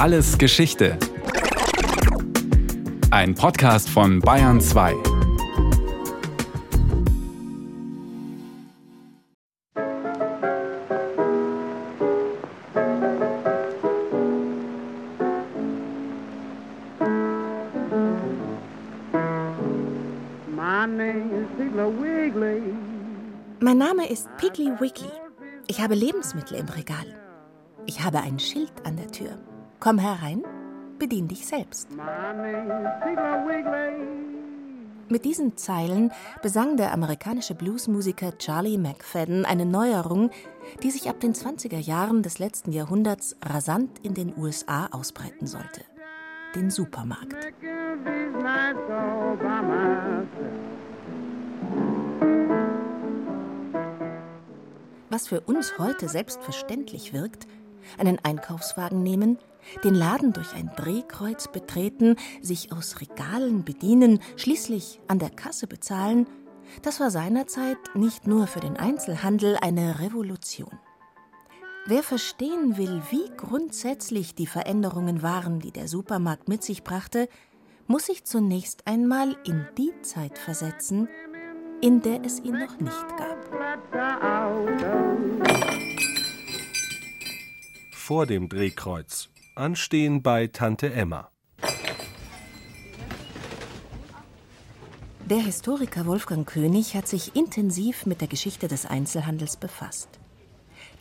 Alles 0.00 0.38
Geschichte. 0.38 0.96
Ein 3.10 3.34
Podcast 3.34 3.90
von 3.90 4.18
Bayern 4.20 4.58
2. 4.58 4.94
Mein 23.60 23.76
Name 23.76 24.08
ist 24.08 24.34
Piggly 24.38 24.72
Wiggly. 24.80 25.10
Ich 25.66 25.78
habe 25.78 25.94
Lebensmittel 25.94 26.56
im 26.56 26.70
Regal. 26.70 27.04
Ich 27.84 28.00
habe 28.00 28.20
ein 28.20 28.38
Schild 28.38 28.72
an 28.84 28.96
der 28.96 29.12
Tür. 29.12 29.38
Komm 29.80 29.98
herein, 29.98 30.44
bedien 30.98 31.26
dich 31.26 31.46
selbst. 31.46 31.88
Mit 35.08 35.24
diesen 35.24 35.56
Zeilen 35.56 36.12
besang 36.42 36.76
der 36.76 36.92
amerikanische 36.92 37.54
Bluesmusiker 37.54 38.36
Charlie 38.36 38.76
McFadden 38.76 39.46
eine 39.46 39.64
Neuerung, 39.64 40.30
die 40.82 40.90
sich 40.90 41.08
ab 41.08 41.18
den 41.20 41.32
20er 41.32 41.78
Jahren 41.78 42.22
des 42.22 42.38
letzten 42.38 42.72
Jahrhunderts 42.72 43.36
rasant 43.42 43.98
in 44.02 44.12
den 44.12 44.36
USA 44.36 44.88
ausbreiten 44.92 45.46
sollte. 45.46 45.80
Den 46.54 46.70
Supermarkt. 46.70 47.36
Was 55.08 55.28
für 55.28 55.40
uns 55.40 55.78
heute 55.78 56.06
selbstverständlich 56.10 57.14
wirkt, 57.14 57.46
einen 57.96 58.18
Einkaufswagen 58.22 59.02
nehmen, 59.02 59.38
den 59.84 59.94
Laden 59.94 60.32
durch 60.32 60.54
ein 60.54 60.70
Drehkreuz 60.76 61.48
betreten, 61.48 62.16
sich 62.40 62.72
aus 62.72 63.00
Regalen 63.00 63.64
bedienen, 63.64 64.20
schließlich 64.36 65.00
an 65.08 65.18
der 65.18 65.30
Kasse 65.30 65.66
bezahlen, 65.66 66.26
das 66.82 67.00
war 67.00 67.10
seinerzeit 67.10 67.78
nicht 67.94 68.26
nur 68.26 68.46
für 68.46 68.60
den 68.60 68.76
Einzelhandel 68.76 69.56
eine 69.60 70.00
Revolution. 70.00 70.78
Wer 71.86 72.02
verstehen 72.02 72.76
will, 72.76 73.02
wie 73.10 73.30
grundsätzlich 73.36 74.34
die 74.34 74.46
Veränderungen 74.46 75.22
waren, 75.22 75.60
die 75.60 75.72
der 75.72 75.88
Supermarkt 75.88 76.48
mit 76.48 76.62
sich 76.62 76.84
brachte, 76.84 77.28
muss 77.86 78.06
sich 78.06 78.24
zunächst 78.24 78.86
einmal 78.86 79.36
in 79.44 79.66
die 79.76 79.92
Zeit 80.02 80.38
versetzen, 80.38 81.08
in 81.80 82.02
der 82.02 82.22
es 82.24 82.38
ihn 82.40 82.58
noch 82.58 82.78
nicht 82.78 83.16
gab. 83.16 83.40
Vor 87.90 88.26
dem 88.26 88.48
Drehkreuz. 88.48 89.30
Anstehen 89.60 90.22
bei 90.22 90.46
Tante 90.46 90.90
Emma. 90.90 91.30
Der 95.28 95.38
Historiker 95.38 96.06
Wolfgang 96.06 96.48
König 96.48 96.96
hat 96.96 97.06
sich 97.06 97.36
intensiv 97.36 98.06
mit 98.06 98.22
der 98.22 98.28
Geschichte 98.28 98.68
des 98.68 98.86
Einzelhandels 98.86 99.58
befasst. 99.58 100.08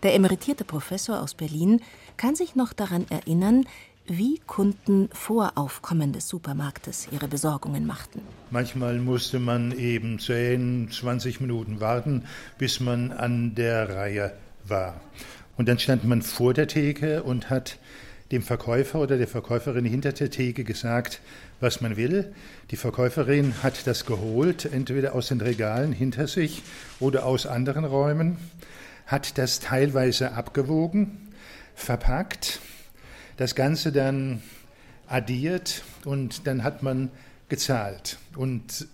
Der 0.04 0.14
emeritierte 0.14 0.66
Professor 0.66 1.22
aus 1.22 1.36
Berlin 1.36 1.82
kann 2.18 2.36
sich 2.36 2.56
noch 2.56 2.74
daran 2.74 3.06
erinnern, 3.10 3.66
wie 4.06 4.40
Kunden 4.46 5.10
vor 5.14 5.54
Aufkommen 5.56 6.12
des 6.12 6.28
Supermarktes 6.28 7.08
ihre 7.12 7.28
Besorgungen 7.28 7.88
machten. 7.88 8.22
Manchmal 8.52 9.00
musste 9.00 9.40
man 9.40 9.72
eben 9.72 10.20
10, 10.20 10.90
20 10.92 11.40
Minuten 11.40 11.80
warten, 11.80 12.26
bis 12.58 12.82
man 12.82 13.12
an 13.14 13.56
der 13.56 13.90
Reihe 13.90 14.34
war. 14.68 15.00
Und 15.58 15.68
dann 15.68 15.80
stand 15.80 16.04
man 16.04 16.22
vor 16.22 16.54
der 16.54 16.68
Theke 16.68 17.24
und 17.24 17.50
hat 17.50 17.80
dem 18.32 18.42
Verkäufer 18.42 19.00
oder 19.00 19.18
der 19.18 19.28
Verkäuferin 19.28 19.86
hinter 19.86 20.12
der 20.12 20.30
Theke 20.30 20.64
gesagt, 20.64 21.22
was 21.60 21.82
man 21.82 21.98
will. 21.98 22.34
Die 22.72 22.76
Verkäuferin 22.76 23.64
hat 23.64 23.88
das 23.88 24.06
geholt, 24.06 24.66
entweder 24.66 25.16
aus 25.16 25.30
den 25.30 25.42
Regalen 25.42 25.92
hinter 25.92 26.28
sich 26.28 26.64
oder 27.00 27.26
aus 27.26 27.46
anderen 27.46 27.86
Räumen, 27.86 28.38
hat 29.08 29.38
das 29.38 29.60
teilweise 29.60 30.34
abgewogen, 30.34 31.30
verpackt, 31.74 32.60
das 33.38 33.56
Ganze 33.56 33.92
dann 33.92 34.44
addiert 35.08 35.84
und 36.06 36.46
dann 36.46 36.64
hat 36.64 36.84
man 36.84 37.10
gezahlt. 37.50 38.20
Und 38.36 38.88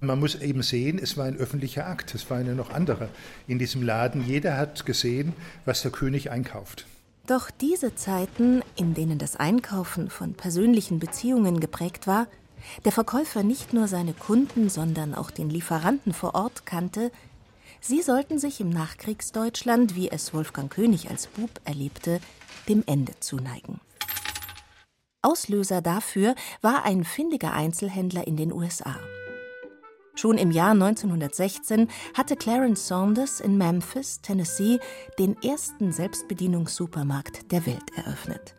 man 0.00 0.20
muss 0.20 0.34
eben 0.34 0.62
sehen, 0.62 0.98
es 1.02 1.16
war 1.16 1.24
ein 1.24 1.36
öffentlicher 1.36 1.86
Akt, 1.86 2.14
es 2.14 2.28
war 2.28 2.36
eine 2.36 2.54
noch 2.54 2.70
andere 2.70 3.08
in 3.48 3.58
diesem 3.58 3.82
Laden. 3.82 4.26
Jeder 4.26 4.58
hat 4.58 4.84
gesehen, 4.84 5.32
was 5.64 5.80
der 5.82 5.90
König 5.90 6.30
einkauft. 6.30 6.86
Doch 7.26 7.50
diese 7.50 7.94
Zeiten, 7.94 8.62
in 8.74 8.94
denen 8.94 9.18
das 9.18 9.36
Einkaufen 9.36 10.10
von 10.10 10.34
persönlichen 10.34 10.98
Beziehungen 10.98 11.60
geprägt 11.60 12.06
war, 12.06 12.26
der 12.84 12.92
Verkäufer 12.92 13.44
nicht 13.44 13.72
nur 13.72 13.86
seine 13.86 14.12
Kunden, 14.12 14.68
sondern 14.68 15.14
auch 15.14 15.30
den 15.30 15.48
Lieferanten 15.48 16.12
vor 16.12 16.34
Ort 16.34 16.66
kannte, 16.66 17.12
sie 17.80 18.02
sollten 18.02 18.38
sich 18.38 18.60
im 18.60 18.70
Nachkriegsdeutschland, 18.70 19.94
wie 19.94 20.10
es 20.10 20.34
Wolfgang 20.34 20.70
König 20.72 21.10
als 21.10 21.28
Bub 21.28 21.50
erlebte, 21.64 22.20
dem 22.68 22.82
Ende 22.86 23.12
zuneigen. 23.20 23.80
Auslöser 25.22 25.80
dafür 25.80 26.34
war 26.60 26.84
ein 26.84 27.04
findiger 27.04 27.52
Einzelhändler 27.52 28.26
in 28.26 28.36
den 28.36 28.52
USA. 28.52 28.96
Schon 30.14 30.36
im 30.36 30.50
Jahr 30.50 30.72
1916 30.72 31.88
hatte 32.14 32.36
Clarence 32.36 32.86
Saunders 32.86 33.40
in 33.40 33.56
Memphis, 33.56 34.20
Tennessee, 34.20 34.78
den 35.18 35.36
ersten 35.42 35.90
Selbstbedienungssupermarkt 35.90 37.50
der 37.50 37.64
Welt 37.64 37.90
eröffnet. 37.96 38.54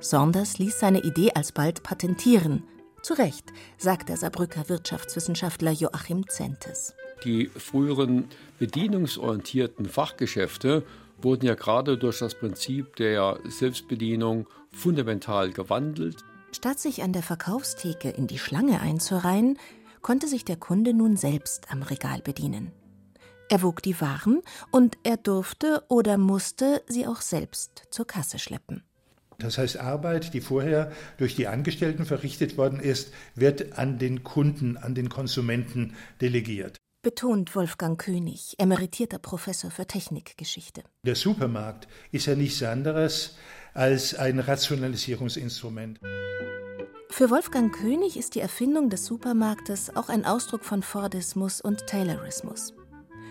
Saunders 0.00 0.58
ließ 0.58 0.80
seine 0.80 1.02
Idee 1.02 1.30
alsbald 1.32 1.82
patentieren. 1.84 2.64
Zu 3.02 3.14
Recht, 3.14 3.52
sagt 3.78 4.08
der 4.08 4.16
Saarbrücker 4.16 4.68
Wirtschaftswissenschaftler 4.68 5.70
Joachim 5.70 6.28
Zentes. 6.28 6.94
Die 7.22 7.46
früheren 7.46 8.28
bedienungsorientierten 8.58 9.86
Fachgeschäfte 9.86 10.84
wurden 11.22 11.46
ja 11.46 11.54
gerade 11.54 11.96
durch 11.96 12.18
das 12.18 12.34
Prinzip 12.34 12.96
der 12.96 13.38
Selbstbedienung 13.44 14.46
fundamental 14.72 15.52
gewandelt. 15.52 16.24
Statt 16.52 16.80
sich 16.80 17.02
an 17.02 17.12
der 17.12 17.22
Verkaufstheke 17.22 18.10
in 18.10 18.26
die 18.26 18.38
Schlange 18.38 18.80
einzureihen, 18.80 19.58
konnte 20.04 20.28
sich 20.28 20.44
der 20.44 20.56
Kunde 20.56 20.92
nun 20.92 21.16
selbst 21.16 21.72
am 21.72 21.82
Regal 21.82 22.20
bedienen. 22.22 22.70
Er 23.48 23.62
wog 23.62 23.82
die 23.82 23.98
Waren 24.02 24.42
und 24.70 24.98
er 25.02 25.16
durfte 25.16 25.82
oder 25.88 26.18
musste 26.18 26.82
sie 26.86 27.06
auch 27.06 27.22
selbst 27.22 27.84
zur 27.90 28.06
Kasse 28.06 28.38
schleppen. 28.38 28.84
Das 29.38 29.56
heißt, 29.56 29.78
Arbeit, 29.78 30.34
die 30.34 30.42
vorher 30.42 30.92
durch 31.16 31.34
die 31.34 31.48
Angestellten 31.48 32.04
verrichtet 32.04 32.58
worden 32.58 32.80
ist, 32.80 33.14
wird 33.34 33.78
an 33.78 33.98
den 33.98 34.22
Kunden, 34.22 34.76
an 34.76 34.94
den 34.94 35.08
Konsumenten 35.08 35.96
delegiert 36.20 36.76
betont 37.02 37.54
Wolfgang 37.54 38.00
König, 38.00 38.54
emeritierter 38.56 39.18
Professor 39.18 39.70
für 39.70 39.86
Technikgeschichte. 39.86 40.82
Der 41.04 41.14
Supermarkt 41.14 41.86
ist 42.12 42.24
ja 42.24 42.34
nichts 42.34 42.62
anderes 42.62 43.36
als 43.74 44.14
ein 44.14 44.38
Rationalisierungsinstrument. 44.38 46.00
Für 47.10 47.30
Wolfgang 47.30 47.72
König 47.72 48.16
ist 48.16 48.34
die 48.34 48.40
Erfindung 48.40 48.90
des 48.90 49.06
Supermarktes 49.06 49.94
auch 49.94 50.08
ein 50.08 50.24
Ausdruck 50.24 50.64
von 50.64 50.82
Fordismus 50.82 51.60
und 51.60 51.86
Taylorismus. 51.86 52.74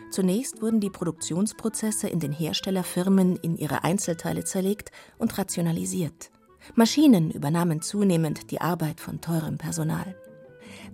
Zunächst 0.09 0.61
wurden 0.61 0.79
die 0.79 0.89
Produktionsprozesse 0.89 2.07
in 2.07 2.19
den 2.19 2.31
Herstellerfirmen 2.31 3.35
in 3.37 3.57
ihre 3.57 3.83
Einzelteile 3.83 4.43
zerlegt 4.43 4.91
und 5.17 5.37
rationalisiert. 5.37 6.29
Maschinen 6.75 7.31
übernahmen 7.31 7.81
zunehmend 7.81 8.51
die 8.51 8.61
Arbeit 8.61 9.01
von 9.01 9.19
teurem 9.19 9.57
Personal. 9.57 10.15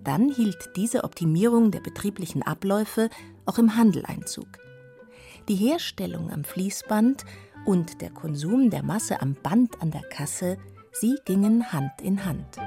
Dann 0.03 0.29
hielt 0.29 0.71
diese 0.75 1.03
Optimierung 1.03 1.71
der 1.71 1.81
betrieblichen 1.81 2.41
Abläufe 2.41 3.09
auch 3.45 3.59
im 3.59 3.75
Handel 3.75 4.05
Einzug. 4.05 4.47
Die 5.47 5.55
Herstellung 5.55 6.31
am 6.31 6.43
Fließband 6.43 7.25
und 7.65 8.01
der 8.01 8.09
Konsum 8.09 8.69
der 8.69 8.83
Masse 8.83 9.21
am 9.21 9.35
Band 9.35 9.81
an 9.81 9.91
der 9.91 10.03
Kasse, 10.03 10.57
sie 10.93 11.15
gingen 11.25 11.71
Hand 11.71 12.01
in 12.01 12.25
Hand. 12.25 12.57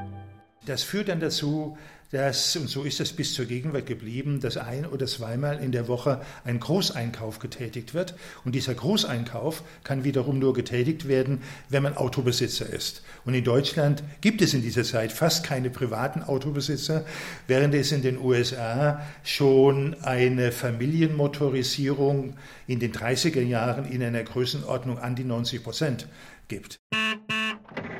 Das 0.66 0.82
führt 0.82 1.08
dann 1.08 1.20
dazu, 1.20 1.76
dass, 2.12 2.56
und 2.56 2.68
so 2.68 2.82
ist 2.82 3.00
es 3.00 3.14
bis 3.14 3.32
zur 3.32 3.46
Gegenwart 3.46 3.86
geblieben, 3.86 4.38
dass 4.40 4.58
ein 4.58 4.84
oder 4.84 5.06
zweimal 5.06 5.58
in 5.58 5.72
der 5.72 5.88
Woche 5.88 6.20
ein 6.44 6.60
Großeinkauf 6.60 7.38
getätigt 7.38 7.94
wird. 7.94 8.14
Und 8.44 8.54
dieser 8.54 8.74
Großeinkauf 8.74 9.62
kann 9.82 10.04
wiederum 10.04 10.38
nur 10.38 10.52
getätigt 10.52 11.08
werden, 11.08 11.40
wenn 11.70 11.82
man 11.82 11.96
Autobesitzer 11.96 12.68
ist. 12.68 13.02
Und 13.24 13.32
in 13.32 13.44
Deutschland 13.44 14.04
gibt 14.20 14.42
es 14.42 14.52
in 14.52 14.60
dieser 14.60 14.84
Zeit 14.84 15.10
fast 15.10 15.42
keine 15.42 15.70
privaten 15.70 16.22
Autobesitzer, 16.22 17.06
während 17.46 17.74
es 17.74 17.92
in 17.92 18.02
den 18.02 18.18
USA 18.18 19.00
schon 19.24 19.96
eine 20.02 20.52
Familienmotorisierung 20.52 22.36
in 22.66 22.78
den 22.78 22.92
30er 22.92 23.42
Jahren 23.42 23.90
in 23.90 24.02
einer 24.02 24.22
Größenordnung 24.22 24.98
an 24.98 25.16
die 25.16 25.24
90 25.24 25.64
Prozent 25.64 26.08
gibt. 26.46 26.78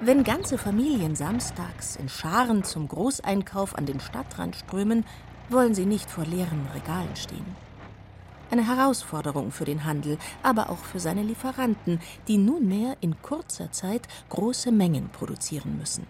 Wenn 0.01 0.25
ganze 0.25 0.59
Familien 0.59 1.15
samstags 1.15 1.97
in 1.97 2.09
Scharen 2.09 2.65
zum 2.65 2.89
Großeinkauf 2.89 3.77
an 3.79 3.87
den 3.87 4.01
Stadtrand 4.01 4.57
strömen, 4.57 5.05
wollen 5.49 5.75
sie 5.75 5.87
nicht 5.87 6.11
vor 6.11 6.25
leeren 6.25 6.67
Regalen 6.75 7.15
stehen. 7.15 7.47
Eine 8.51 8.67
Herausforderung 8.67 9.51
für 9.51 9.65
den 9.65 9.85
Handel, 9.85 10.19
aber 10.43 10.71
auch 10.71 10.85
für 10.85 11.01
seine 11.01 11.23
Lieferanten, 11.23 12.01
die 12.29 12.37
nunmehr 12.37 12.97
in 13.01 13.23
kurzer 13.23 13.73
Zeit 13.73 14.09
große 14.29 14.73
Mengen 14.73 15.09
produzieren 15.09 15.79
müssen. 15.79 16.07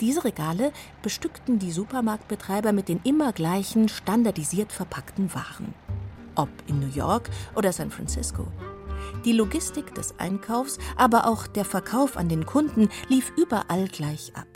Diese 0.00 0.24
Regale 0.24 0.72
bestückten 1.02 1.58
die 1.58 1.72
Supermarktbetreiber 1.72 2.72
mit 2.72 2.88
den 2.88 3.00
immer 3.04 3.32
gleichen 3.32 3.88
standardisiert 3.88 4.72
verpackten 4.72 5.34
Waren. 5.34 5.74
Ob 6.34 6.48
in 6.66 6.80
New 6.80 6.94
York 6.94 7.28
oder 7.54 7.72
San 7.72 7.90
Francisco. 7.90 8.46
Die 9.24 9.32
Logistik 9.32 9.94
des 9.94 10.18
Einkaufs, 10.18 10.78
aber 10.96 11.26
auch 11.26 11.46
der 11.46 11.64
Verkauf 11.64 12.16
an 12.16 12.28
den 12.28 12.46
Kunden 12.46 12.88
lief 13.08 13.32
überall 13.36 13.88
gleich 13.88 14.32
ab. 14.34 14.46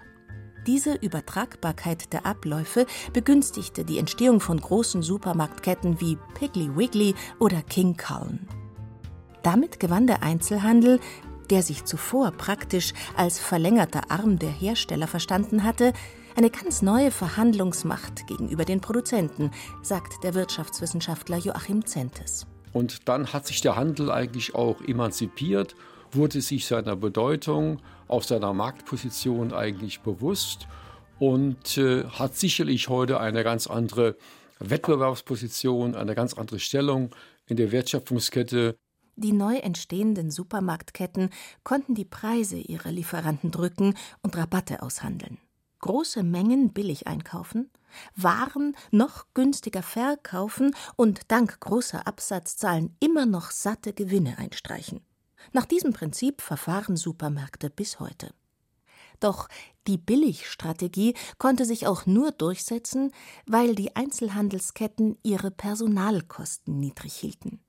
Diese 0.66 0.94
Übertragbarkeit 0.94 2.12
der 2.12 2.24
Abläufe 2.24 2.86
begünstigte 3.12 3.84
die 3.84 3.98
Entstehung 3.98 4.38
von 4.40 4.60
großen 4.60 5.02
Supermarktketten 5.02 6.00
wie 6.00 6.16
Piggly 6.34 6.76
Wiggly 6.76 7.14
oder 7.40 7.62
King 7.62 7.96
Cullen. 7.96 8.46
Damit 9.42 9.80
gewann 9.80 10.06
der 10.06 10.22
Einzelhandel, 10.22 11.00
der 11.50 11.64
sich 11.64 11.84
zuvor 11.84 12.30
praktisch 12.30 12.94
als 13.16 13.40
verlängerter 13.40 14.10
Arm 14.10 14.38
der 14.38 14.50
Hersteller 14.50 15.08
verstanden 15.08 15.64
hatte, 15.64 15.92
eine 16.36 16.48
ganz 16.48 16.80
neue 16.80 17.10
Verhandlungsmacht 17.10 18.26
gegenüber 18.26 18.64
den 18.64 18.80
Produzenten, 18.80 19.50
sagt 19.82 20.22
der 20.22 20.34
Wirtschaftswissenschaftler 20.34 21.38
Joachim 21.38 21.84
Zentes. 21.84 22.46
Und 22.72 23.08
dann 23.08 23.32
hat 23.32 23.46
sich 23.46 23.60
der 23.60 23.76
Handel 23.76 24.10
eigentlich 24.10 24.54
auch 24.54 24.80
emanzipiert, 24.82 25.74
wurde 26.10 26.40
sich 26.40 26.66
seiner 26.66 26.96
Bedeutung, 26.96 27.80
auch 28.08 28.22
seiner 28.22 28.52
Marktposition 28.52 29.52
eigentlich 29.52 30.00
bewusst 30.00 30.66
und 31.18 31.78
äh, 31.78 32.04
hat 32.04 32.36
sicherlich 32.36 32.88
heute 32.88 33.20
eine 33.20 33.44
ganz 33.44 33.66
andere 33.66 34.16
Wettbewerbsposition, 34.58 35.94
eine 35.94 36.14
ganz 36.14 36.34
andere 36.34 36.58
Stellung 36.58 37.10
in 37.46 37.56
der 37.56 37.72
Wertschöpfungskette. 37.72 38.76
Die 39.16 39.32
neu 39.32 39.56
entstehenden 39.56 40.30
Supermarktketten 40.30 41.30
konnten 41.64 41.94
die 41.94 42.04
Preise 42.04 42.56
ihrer 42.56 42.90
Lieferanten 42.90 43.50
drücken 43.50 43.94
und 44.22 44.36
Rabatte 44.36 44.82
aushandeln. 44.82 45.38
Große 45.82 46.22
Mengen 46.22 46.72
billig 46.72 47.08
einkaufen, 47.08 47.70
waren 48.14 48.76
noch 48.92 49.26
günstiger 49.34 49.82
verkaufen 49.82 50.74
und 50.96 51.20
dank 51.28 51.58
großer 51.60 52.06
Absatzzahlen 52.06 52.96
immer 53.00 53.26
noch 53.26 53.50
satte 53.50 53.92
Gewinne 53.92 54.38
einstreichen. 54.38 55.00
Nach 55.52 55.66
diesem 55.66 55.92
Prinzip 55.92 56.40
verfahren 56.40 56.96
Supermärkte 56.96 57.68
bis 57.68 57.98
heute. 57.98 58.32
Doch 59.18 59.48
die 59.88 59.98
Billigstrategie 59.98 61.14
konnte 61.38 61.64
sich 61.64 61.88
auch 61.88 62.06
nur 62.06 62.30
durchsetzen, 62.30 63.12
weil 63.46 63.74
die 63.74 63.96
Einzelhandelsketten 63.96 65.18
ihre 65.24 65.50
Personalkosten 65.50 66.78
niedrig 66.78 67.14
hielten. 67.14 67.60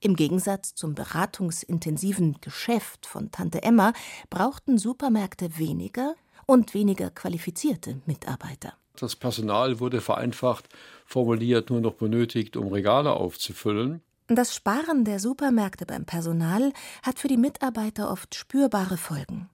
Im 0.00 0.14
Gegensatz 0.14 0.74
zum 0.74 0.94
beratungsintensiven 0.94 2.38
Geschäft 2.40 3.06
von 3.06 3.30
Tante 3.30 3.62
Emma 3.62 3.94
brauchten 4.28 4.78
Supermärkte 4.78 5.58
weniger 5.58 6.14
und 6.50 6.74
weniger 6.74 7.10
qualifizierte 7.10 8.00
Mitarbeiter. 8.06 8.72
Das 8.96 9.14
Personal 9.14 9.78
wurde 9.78 10.00
vereinfacht 10.00 10.68
formuliert 11.06 11.70
nur 11.70 11.80
noch 11.80 11.94
benötigt, 11.94 12.56
um 12.56 12.72
Regale 12.72 13.12
aufzufüllen. 13.12 14.00
Das 14.26 14.52
Sparen 14.54 15.04
der 15.04 15.20
Supermärkte 15.20 15.86
beim 15.86 16.06
Personal 16.06 16.72
hat 17.04 17.20
für 17.20 17.28
die 17.28 17.36
Mitarbeiter 17.36 18.10
oft 18.10 18.34
spürbare 18.34 18.96
Folgen. 18.96 19.48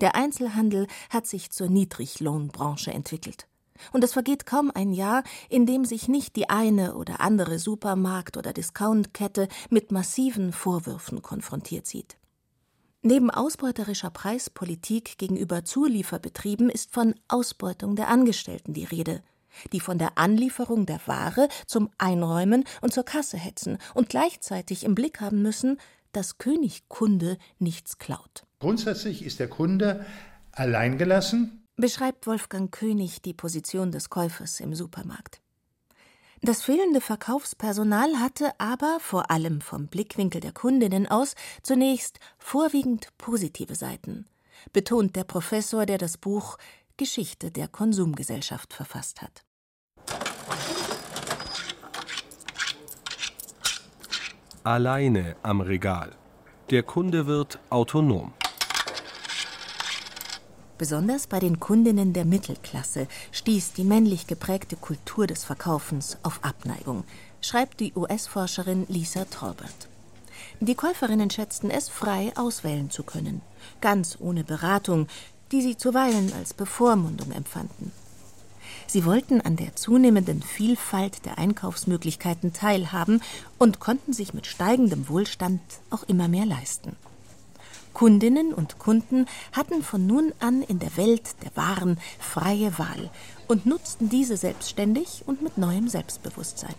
Der 0.00 0.14
Einzelhandel 0.14 0.86
hat 1.10 1.26
sich 1.26 1.50
zur 1.50 1.68
Niedriglohnbranche 1.68 2.92
entwickelt. 2.92 3.48
Und 3.92 4.04
es 4.04 4.12
vergeht 4.12 4.46
kaum 4.46 4.70
ein 4.72 4.92
Jahr, 4.92 5.24
in 5.48 5.66
dem 5.66 5.84
sich 5.84 6.06
nicht 6.06 6.36
die 6.36 6.48
eine 6.48 6.94
oder 6.94 7.20
andere 7.20 7.58
Supermarkt- 7.58 8.36
oder 8.36 8.52
Discountkette 8.52 9.48
mit 9.68 9.90
massiven 9.90 10.52
Vorwürfen 10.52 11.22
konfrontiert 11.22 11.86
sieht. 11.86 12.16
Neben 13.06 13.30
ausbeuterischer 13.30 14.10
Preispolitik 14.10 15.16
gegenüber 15.16 15.64
Zulieferbetrieben 15.64 16.68
ist 16.68 16.92
von 16.92 17.14
Ausbeutung 17.28 17.94
der 17.94 18.08
Angestellten 18.08 18.74
die 18.74 18.82
Rede, 18.82 19.22
die 19.72 19.78
von 19.78 19.96
der 19.96 20.18
Anlieferung 20.18 20.86
der 20.86 20.98
Ware 21.06 21.46
zum 21.68 21.88
Einräumen 21.98 22.64
und 22.80 22.92
zur 22.92 23.04
Kasse 23.04 23.36
hetzen 23.36 23.78
und 23.94 24.08
gleichzeitig 24.08 24.82
im 24.82 24.96
Blick 24.96 25.20
haben 25.20 25.40
müssen, 25.40 25.78
dass 26.10 26.38
König 26.38 26.88
Kunde 26.88 27.38
nichts 27.60 27.98
klaut. 27.98 28.44
Grundsätzlich 28.58 29.24
ist 29.24 29.38
der 29.38 29.50
Kunde 29.50 30.04
alleingelassen, 30.50 31.64
beschreibt 31.76 32.26
Wolfgang 32.26 32.72
König 32.72 33.22
die 33.22 33.34
Position 33.34 33.92
des 33.92 34.10
Käufers 34.10 34.58
im 34.58 34.74
Supermarkt. 34.74 35.40
Das 36.46 36.62
fehlende 36.62 37.00
Verkaufspersonal 37.00 38.20
hatte 38.20 38.52
aber, 38.58 38.98
vor 39.00 39.32
allem 39.32 39.60
vom 39.60 39.88
Blickwinkel 39.88 40.40
der 40.40 40.52
Kundinnen 40.52 41.08
aus, 41.08 41.34
zunächst 41.64 42.20
vorwiegend 42.38 43.08
positive 43.18 43.74
Seiten, 43.74 44.28
betont 44.72 45.16
der 45.16 45.24
Professor, 45.24 45.86
der 45.86 45.98
das 45.98 46.16
Buch 46.16 46.56
Geschichte 46.96 47.50
der 47.50 47.66
Konsumgesellschaft 47.66 48.72
verfasst 48.72 49.22
hat. 49.22 49.42
Alleine 54.62 55.34
am 55.42 55.60
Regal. 55.60 56.12
Der 56.70 56.84
Kunde 56.84 57.26
wird 57.26 57.58
autonom. 57.70 58.32
Besonders 60.78 61.26
bei 61.26 61.38
den 61.38 61.58
Kundinnen 61.58 62.12
der 62.12 62.26
Mittelklasse 62.26 63.06
stieß 63.32 63.72
die 63.72 63.84
männlich 63.84 64.26
geprägte 64.26 64.76
Kultur 64.76 65.26
des 65.26 65.42
Verkaufens 65.42 66.18
auf 66.22 66.40
Abneigung, 66.42 67.04
schreibt 67.40 67.80
die 67.80 67.94
US-Forscherin 67.94 68.84
Lisa 68.88 69.24
Tolbert. 69.24 69.88
Die 70.60 70.74
Käuferinnen 70.74 71.30
schätzten 71.30 71.70
es, 71.70 71.88
frei 71.88 72.32
auswählen 72.36 72.90
zu 72.90 73.04
können, 73.04 73.40
ganz 73.80 74.18
ohne 74.20 74.44
Beratung, 74.44 75.06
die 75.50 75.62
sie 75.62 75.78
zuweilen 75.78 76.32
als 76.34 76.52
Bevormundung 76.52 77.32
empfanden. 77.32 77.92
Sie 78.86 79.04
wollten 79.04 79.40
an 79.40 79.56
der 79.56 79.74
zunehmenden 79.76 80.42
Vielfalt 80.42 81.24
der 81.24 81.38
Einkaufsmöglichkeiten 81.38 82.52
teilhaben 82.52 83.22
und 83.58 83.80
konnten 83.80 84.12
sich 84.12 84.34
mit 84.34 84.46
steigendem 84.46 85.08
Wohlstand 85.08 85.60
auch 85.90 86.02
immer 86.02 86.28
mehr 86.28 86.46
leisten. 86.46 86.96
Kundinnen 87.96 88.52
und 88.52 88.78
Kunden 88.78 89.24
hatten 89.52 89.82
von 89.82 90.06
nun 90.06 90.34
an 90.38 90.60
in 90.60 90.78
der 90.78 90.98
Welt 90.98 91.34
der 91.42 91.56
Waren 91.56 91.96
freie 92.18 92.78
Wahl 92.78 93.08
und 93.48 93.64
nutzten 93.64 94.10
diese 94.10 94.36
selbstständig 94.36 95.22
und 95.24 95.40
mit 95.40 95.56
neuem 95.56 95.88
Selbstbewusstsein. 95.88 96.74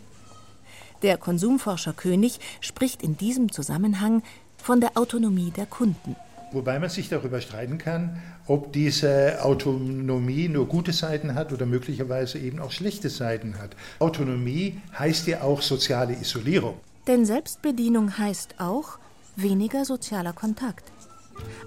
Der 1.02 1.18
Konsumforscher 1.18 1.94
König 1.94 2.40
spricht 2.62 3.02
in 3.02 3.18
diesem 3.18 3.52
Zusammenhang 3.52 4.22
von 4.58 4.80
der 4.80 4.96
Autonomie 4.96 5.50
der 5.50 5.66
Kunden. 5.66 6.16
Wobei 6.52 6.78
man 6.78 6.92
sich 6.92 7.10
darüber 7.10 7.42
streiten 7.42 7.80
kann, 7.80 8.22
ob 8.46 8.72
diese 8.72 9.44
Autonomie 9.44 10.50
nur 10.50 10.68
gute 10.68 10.94
Seiten 10.94 11.34
hat 11.34 11.52
oder 11.52 11.66
möglicherweise 11.66 12.38
eben 12.38 12.60
auch 12.60 12.72
schlechte 12.72 13.10
Seiten 13.10 13.58
hat. 13.58 13.72
Autonomie 13.98 14.80
heißt 15.00 15.26
ja 15.26 15.42
auch 15.42 15.64
soziale 15.64 16.14
Isolierung. 16.14 16.76
Denn 17.08 17.26
Selbstbedienung 17.26 18.20
heißt 18.20 18.60
auch 18.60 19.00
weniger 19.36 19.84
sozialer 19.84 20.34
Kontakt. 20.34 20.92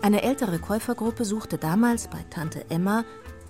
Eine 0.02 0.22
ältere 0.22 0.58
Käufergruppe 0.58 1.24
suchte 1.24 1.58
damals 1.58 2.08
bei 2.08 2.24
Tante 2.30 2.64
Emma, 2.70 3.04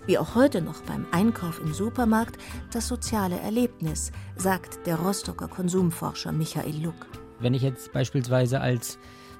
wie 0.06 0.18
auch 0.18 0.34
heute 0.34 0.62
noch 0.62 0.82
beim 0.82 1.06
Einkauf 1.12 1.60
im 1.60 1.72
Supermarkt, 1.72 2.38
das 2.72 2.88
soziale 2.88 3.38
Erlebnis, 3.40 4.12
sagt 4.36 4.86
der 4.86 4.96
Rostocker 4.96 5.48
Konsumforscher 5.48 6.32
Michael 6.32 6.82
Luck. 6.82 7.06
Wenn 7.38 7.54
ich 7.54 7.62
jetzt 7.62 7.92
beispielsweise 7.92 8.60
als 8.60 8.98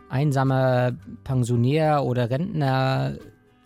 einsamer 0.08 0.92
Pensionär 1.24 2.04
oder 2.04 2.30
Rentner 2.30 3.18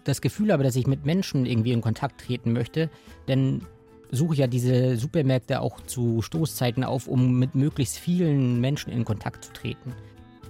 das 0.04 0.20
Gefühl 0.20 0.52
habe, 0.52 0.62
dass 0.62 0.76
ich 0.76 0.86
mit 0.86 1.04
Menschen 1.04 1.46
irgendwie 1.46 1.72
in 1.72 1.80
Kontakt 1.80 2.20
treten 2.20 2.52
möchte, 2.52 2.90
dann 3.26 3.62
suche 4.10 4.34
ich 4.34 4.40
ja 4.40 4.46
diese 4.46 4.96
Supermärkte 4.96 5.60
auch 5.60 5.80
zu 5.80 6.22
Stoßzeiten 6.22 6.84
auf, 6.84 7.08
um 7.08 7.38
mit 7.38 7.54
möglichst 7.54 7.98
vielen 7.98 8.60
Menschen 8.60 8.92
in 8.92 9.04
Kontakt 9.04 9.44
zu 9.44 9.52
treten. 9.52 9.94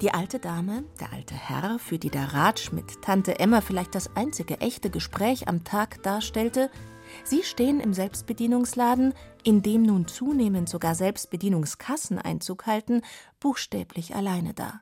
Die 0.00 0.12
alte 0.12 0.40
Dame, 0.40 0.84
der 1.00 1.12
alte 1.12 1.34
Herr, 1.34 1.78
für 1.78 1.98
die 1.98 2.10
der 2.10 2.34
Ratsch 2.34 2.72
mit 2.72 3.00
Tante 3.00 3.38
Emma 3.38 3.60
vielleicht 3.60 3.94
das 3.94 4.16
einzige 4.16 4.60
echte 4.60 4.90
Gespräch 4.90 5.46
am 5.48 5.62
Tag 5.62 6.02
darstellte, 6.02 6.68
sie 7.22 7.44
stehen 7.44 7.80
im 7.80 7.94
Selbstbedienungsladen, 7.94 9.14
in 9.44 9.62
dem 9.62 9.82
nun 9.82 10.08
zunehmend 10.08 10.68
sogar 10.68 10.94
Selbstbedienungskassen 10.94 12.18
Einzug 12.18 12.66
halten, 12.66 13.02
buchstäblich 13.38 14.16
alleine 14.16 14.52
da. 14.52 14.80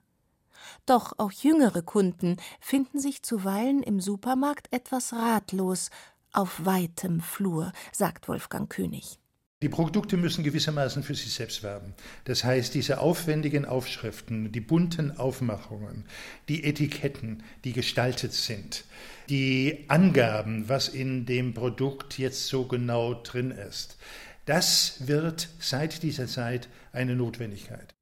Doch 0.87 1.13
auch 1.19 1.33
jüngere 1.33 1.83
Kunden 1.83 2.37
finden 2.61 2.99
sich 2.99 3.23
zuweilen 3.23 3.83
im 3.83 4.01
Supermarkt 4.01 4.73
etwas 4.73 5.13
ratlos 5.13 5.91
auf 6.33 6.65
weitem 6.65 7.21
Flur, 7.21 7.73
sagt 7.93 8.29
Wolfgang 8.29 8.71
König. 8.71 9.19
Die 9.63 9.69
Produkte 9.69 10.17
müssen 10.17 10.43
gewissermaßen 10.43 11.05
für 11.05 11.15
sich 11.15 11.33
selbst 11.33 11.63
werben. 11.63 11.95
Das 12.25 12.43
heißt, 12.43 12.75
diese 12.75 12.99
aufwendigen 12.99 13.65
Aufschriften, 13.65 14.51
die 14.51 14.61
bunten 14.61 15.17
Aufmachungen, 15.17 16.05
die 16.49 16.65
Etiketten, 16.65 17.45
die 17.63 17.73
gestaltet 17.73 18.33
sind, 18.33 18.85
die 19.29 19.85
Angaben, 19.87 20.69
was 20.69 20.89
in 20.89 21.27
dem 21.27 21.55
Produkt 21.55 22.19
jetzt 22.19 22.49
so 22.49 22.67
genau 22.67 23.15
drin 23.15 23.53
ist, 23.53 23.99
das 24.47 24.97
wird 25.07 25.49
seit 25.61 26.03
dieser 26.03 26.27
Zeit 26.27 26.69
eine 26.93 27.15
Notwendigkeit. 27.15 27.95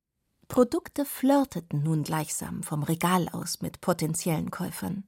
Produkte 0.49 1.05
flirteten 1.05 1.83
nun 1.83 2.05
gleichsam 2.05 2.63
vom 2.63 2.83
Regal 2.83 3.29
aus 3.29 3.61
mit 3.61 3.83
potenziellen 3.83 4.51
Käufern. 4.51 5.05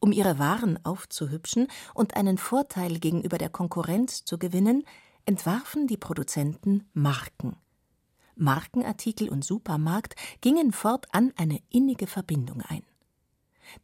Um 0.00 0.10
ihre 0.10 0.40
Waren 0.40 0.84
aufzuhübschen 0.84 1.68
und 1.94 2.16
einen 2.16 2.36
Vorteil 2.36 2.98
gegenüber 2.98 3.38
der 3.38 3.50
Konkurrenz 3.50 4.24
zu 4.24 4.36
gewinnen, 4.36 4.84
entwarfen 5.26 5.86
die 5.86 5.96
Produzenten 5.96 6.88
Marken. 6.92 7.56
Markenartikel 8.34 9.28
und 9.28 9.44
Supermarkt 9.44 10.14
gingen 10.40 10.72
fortan 10.72 11.32
eine 11.36 11.60
innige 11.70 12.06
Verbindung 12.06 12.62
ein. 12.62 12.82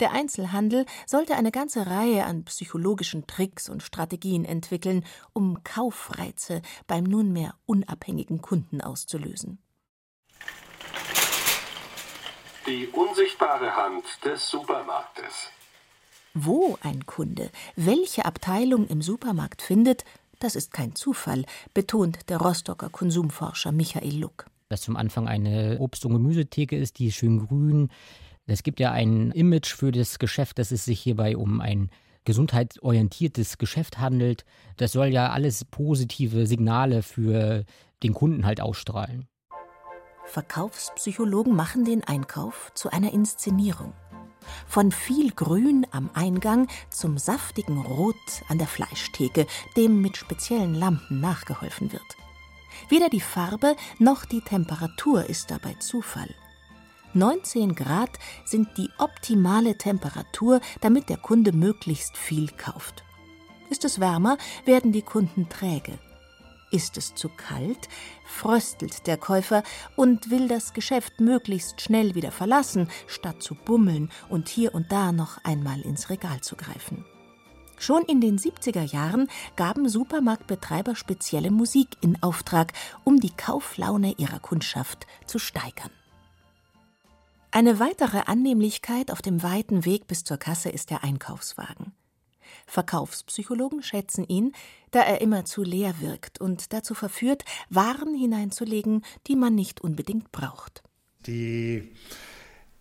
Der 0.00 0.12
Einzelhandel 0.12 0.84
sollte 1.06 1.34
eine 1.34 1.50
ganze 1.50 1.86
Reihe 1.86 2.24
an 2.24 2.44
psychologischen 2.44 3.26
Tricks 3.26 3.68
und 3.68 3.82
Strategien 3.82 4.44
entwickeln, 4.44 5.04
um 5.32 5.62
Kaufreize 5.64 6.62
beim 6.86 7.04
nunmehr 7.04 7.54
unabhängigen 7.66 8.42
Kunden 8.42 8.80
auszulösen. 8.80 9.58
Die 12.66 12.86
unsichtbare 12.88 13.74
Hand 13.74 14.04
des 14.24 14.48
Supermarktes. 14.48 15.50
Wo 16.34 16.78
ein 16.82 17.06
Kunde 17.06 17.50
welche 17.76 18.26
Abteilung 18.26 18.86
im 18.86 19.00
Supermarkt 19.00 19.62
findet, 19.62 20.04
das 20.38 20.56
ist 20.56 20.72
kein 20.72 20.94
Zufall, 20.94 21.44
betont 21.74 22.28
der 22.28 22.38
Rostocker 22.38 22.88
Konsumforscher 22.90 23.72
Michael 23.72 24.18
Luck. 24.18 24.46
Dass 24.68 24.82
zum 24.82 24.96
Anfang 24.96 25.28
eine 25.28 25.78
Obst- 25.78 26.04
und 26.04 26.12
Gemüsetheke 26.12 26.76
ist, 26.76 26.98
die 26.98 27.08
ist 27.08 27.16
schön 27.16 27.46
grün. 27.46 27.88
Es 28.46 28.62
gibt 28.62 28.80
ja 28.80 28.92
ein 28.92 29.30
Image 29.32 29.74
für 29.74 29.92
das 29.92 30.18
Geschäft, 30.18 30.58
dass 30.58 30.70
es 30.70 30.84
sich 30.84 31.00
hierbei 31.00 31.36
um 31.36 31.60
ein 31.60 31.90
gesundheitsorientiertes 32.24 33.58
Geschäft 33.58 33.98
handelt. 33.98 34.44
Das 34.76 34.92
soll 34.92 35.08
ja 35.08 35.30
alles 35.30 35.64
positive 35.64 36.46
Signale 36.46 37.02
für 37.02 37.64
den 38.02 38.14
Kunden 38.14 38.44
halt 38.44 38.60
ausstrahlen. 38.60 39.26
Verkaufspsychologen 40.24 41.56
machen 41.56 41.84
den 41.86 42.04
Einkauf 42.04 42.70
zu 42.74 42.90
einer 42.90 43.12
Inszenierung. 43.12 43.94
Von 44.66 44.92
viel 44.92 45.32
Grün 45.32 45.86
am 45.90 46.10
Eingang 46.14 46.68
zum 46.90 47.18
saftigen 47.18 47.80
Rot 47.80 48.14
an 48.48 48.58
der 48.58 48.66
Fleischtheke, 48.66 49.46
dem 49.76 50.00
mit 50.00 50.16
speziellen 50.16 50.74
Lampen 50.74 51.20
nachgeholfen 51.20 51.92
wird. 51.92 52.16
Weder 52.88 53.08
die 53.08 53.20
Farbe 53.20 53.76
noch 53.98 54.24
die 54.24 54.40
Temperatur 54.40 55.24
ist 55.24 55.50
dabei 55.50 55.74
Zufall. 55.74 56.34
19 57.14 57.74
Grad 57.74 58.18
sind 58.44 58.68
die 58.76 58.90
optimale 58.98 59.76
Temperatur, 59.78 60.60
damit 60.80 61.08
der 61.08 61.16
Kunde 61.16 61.52
möglichst 61.52 62.16
viel 62.16 62.48
kauft. 62.48 63.02
Ist 63.70 63.84
es 63.84 63.98
wärmer, 63.98 64.38
werden 64.64 64.92
die 64.92 65.02
Kunden 65.02 65.48
träge. 65.48 65.98
Ist 66.70 66.98
es 66.98 67.14
zu 67.14 67.30
kalt, 67.30 67.88
fröstelt 68.26 69.06
der 69.06 69.16
Käufer 69.16 69.62
und 69.96 70.30
will 70.30 70.48
das 70.48 70.74
Geschäft 70.74 71.20
möglichst 71.20 71.80
schnell 71.80 72.14
wieder 72.14 72.30
verlassen, 72.30 72.88
statt 73.06 73.42
zu 73.42 73.54
bummeln 73.54 74.10
und 74.28 74.48
hier 74.48 74.74
und 74.74 74.92
da 74.92 75.12
noch 75.12 75.42
einmal 75.44 75.80
ins 75.80 76.10
Regal 76.10 76.40
zu 76.42 76.56
greifen. 76.56 77.06
Schon 77.78 78.02
in 78.02 78.20
den 78.20 78.38
70er 78.38 78.82
Jahren 78.82 79.28
gaben 79.56 79.88
Supermarktbetreiber 79.88 80.96
spezielle 80.96 81.50
Musik 81.50 81.88
in 82.00 82.22
Auftrag, 82.22 82.72
um 83.04 83.20
die 83.20 83.34
Kauflaune 83.34 84.14
ihrer 84.18 84.40
Kundschaft 84.40 85.06
zu 85.26 85.38
steigern. 85.38 85.90
Eine 87.50 87.78
weitere 87.78 88.18
Annehmlichkeit 88.26 89.10
auf 89.10 89.22
dem 89.22 89.42
weiten 89.42 89.84
Weg 89.86 90.06
bis 90.06 90.22
zur 90.22 90.36
Kasse 90.36 90.68
ist 90.68 90.90
der 90.90 91.02
Einkaufswagen. 91.02 91.94
Verkaufspsychologen 92.66 93.82
schätzen 93.82 94.24
ihn, 94.24 94.52
da 94.90 95.00
er 95.00 95.20
immer 95.20 95.44
zu 95.44 95.62
leer 95.62 95.94
wirkt 96.00 96.40
und 96.40 96.72
dazu 96.72 96.94
verführt, 96.94 97.44
Waren 97.70 98.14
hineinzulegen, 98.14 99.02
die 99.26 99.36
man 99.36 99.54
nicht 99.54 99.80
unbedingt 99.80 100.32
braucht. 100.32 100.82
Die 101.26 101.90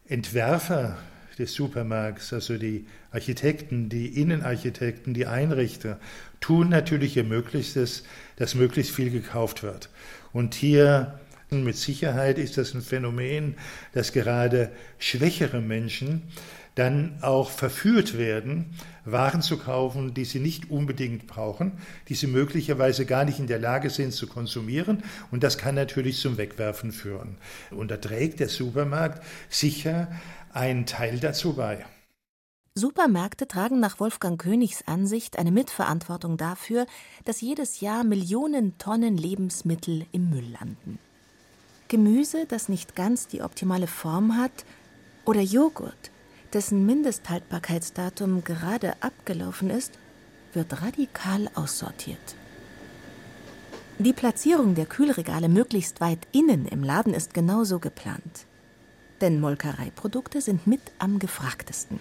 Entwerfer 0.06 0.98
des 1.38 1.54
Supermarkts, 1.54 2.34
also 2.34 2.58
die 2.58 2.88
Architekten, 3.12 3.90
die 3.90 4.20
Innenarchitekten, 4.20 5.14
die 5.14 5.28
Einrichter, 5.28 6.00
tun 6.40 6.70
natürlich 6.70 7.18
ihr 7.18 7.24
Möglichstes, 7.24 8.04
dass 8.38 8.56
möglichst 8.56 8.92
viel 8.92 9.12
gekauft 9.12 9.64
wird. 9.64 9.90
Und 10.34 10.56
hier 10.56 11.20
mit 11.50 11.78
Sicherheit 11.78 12.38
ist 12.38 12.58
das 12.58 12.74
ein 12.74 12.82
Phänomen, 12.82 13.56
dass 13.94 14.12
gerade 14.12 14.72
schwächere 14.98 15.62
Menschen 15.62 16.24
dann 16.78 17.18
auch 17.22 17.50
verführt 17.50 18.18
werden, 18.18 18.74
Waren 19.10 19.42
zu 19.42 19.58
kaufen, 19.58 20.14
die 20.14 20.26
sie 20.26 20.42
nicht 20.42 20.70
unbedingt 20.70 21.28
brauchen, 21.28 21.80
die 22.10 22.14
sie 22.14 22.28
möglicherweise 22.28 23.06
gar 23.06 23.24
nicht 23.24 23.40
in 23.40 23.48
der 23.48 23.58
Lage 23.58 23.90
sind 23.90 24.12
zu 24.12 24.28
konsumieren. 24.28 25.02
Und 25.32 25.44
das 25.44 25.58
kann 25.58 25.76
natürlich 25.76 26.20
zum 26.20 26.38
Wegwerfen 26.38 26.92
führen. 26.92 27.38
Und 27.72 27.90
da 27.90 27.96
trägt 27.96 28.42
der 28.42 28.50
Supermarkt 28.50 29.24
sicher 29.50 30.12
einen 30.52 30.86
Teil 30.86 31.22
dazu 31.22 31.54
bei. 31.54 31.86
Supermärkte 32.76 33.48
tragen 33.48 33.80
nach 33.80 34.02
Wolfgang 34.02 34.38
Königs 34.40 34.84
Ansicht 34.86 35.40
eine 35.40 35.52
Mitverantwortung 35.52 36.36
dafür, 36.36 36.86
dass 37.24 37.40
jedes 37.40 37.80
Jahr 37.80 38.04
Millionen 38.04 38.78
Tonnen 38.78 39.16
Lebensmittel 39.18 40.06
im 40.12 40.30
Müll 40.30 40.52
landen. 40.52 41.00
Gemüse, 41.88 42.46
das 42.46 42.68
nicht 42.68 42.94
ganz 42.94 43.28
die 43.28 43.42
optimale 43.42 43.88
Form 43.88 44.36
hat, 44.36 44.66
oder 45.24 45.42
Joghurt, 45.42 46.12
dessen 46.54 46.86
Mindesthaltbarkeitsdatum 46.86 48.44
gerade 48.44 48.94
abgelaufen 49.01 49.70
ist, 49.70 49.98
wird 50.54 50.82
radikal 50.82 51.50
aussortiert. 51.56 52.36
Die 54.00 54.13
Platzierung 54.13 54.75
der 54.75 54.86
Kühlregale 54.86 55.50
möglichst 55.50 56.01
weit 56.01 56.27
innen 56.32 56.68
im 56.68 56.84
Laden 56.84 57.13
ist 57.13 57.34
genauso 57.34 57.80
geplant. 57.80 58.46
Denn 59.22 59.39
Molkereiprodukte 59.39 60.42
sind 60.42 60.68
mit 60.68 60.82
am 61.00 61.18
gefragtesten. 61.18 62.00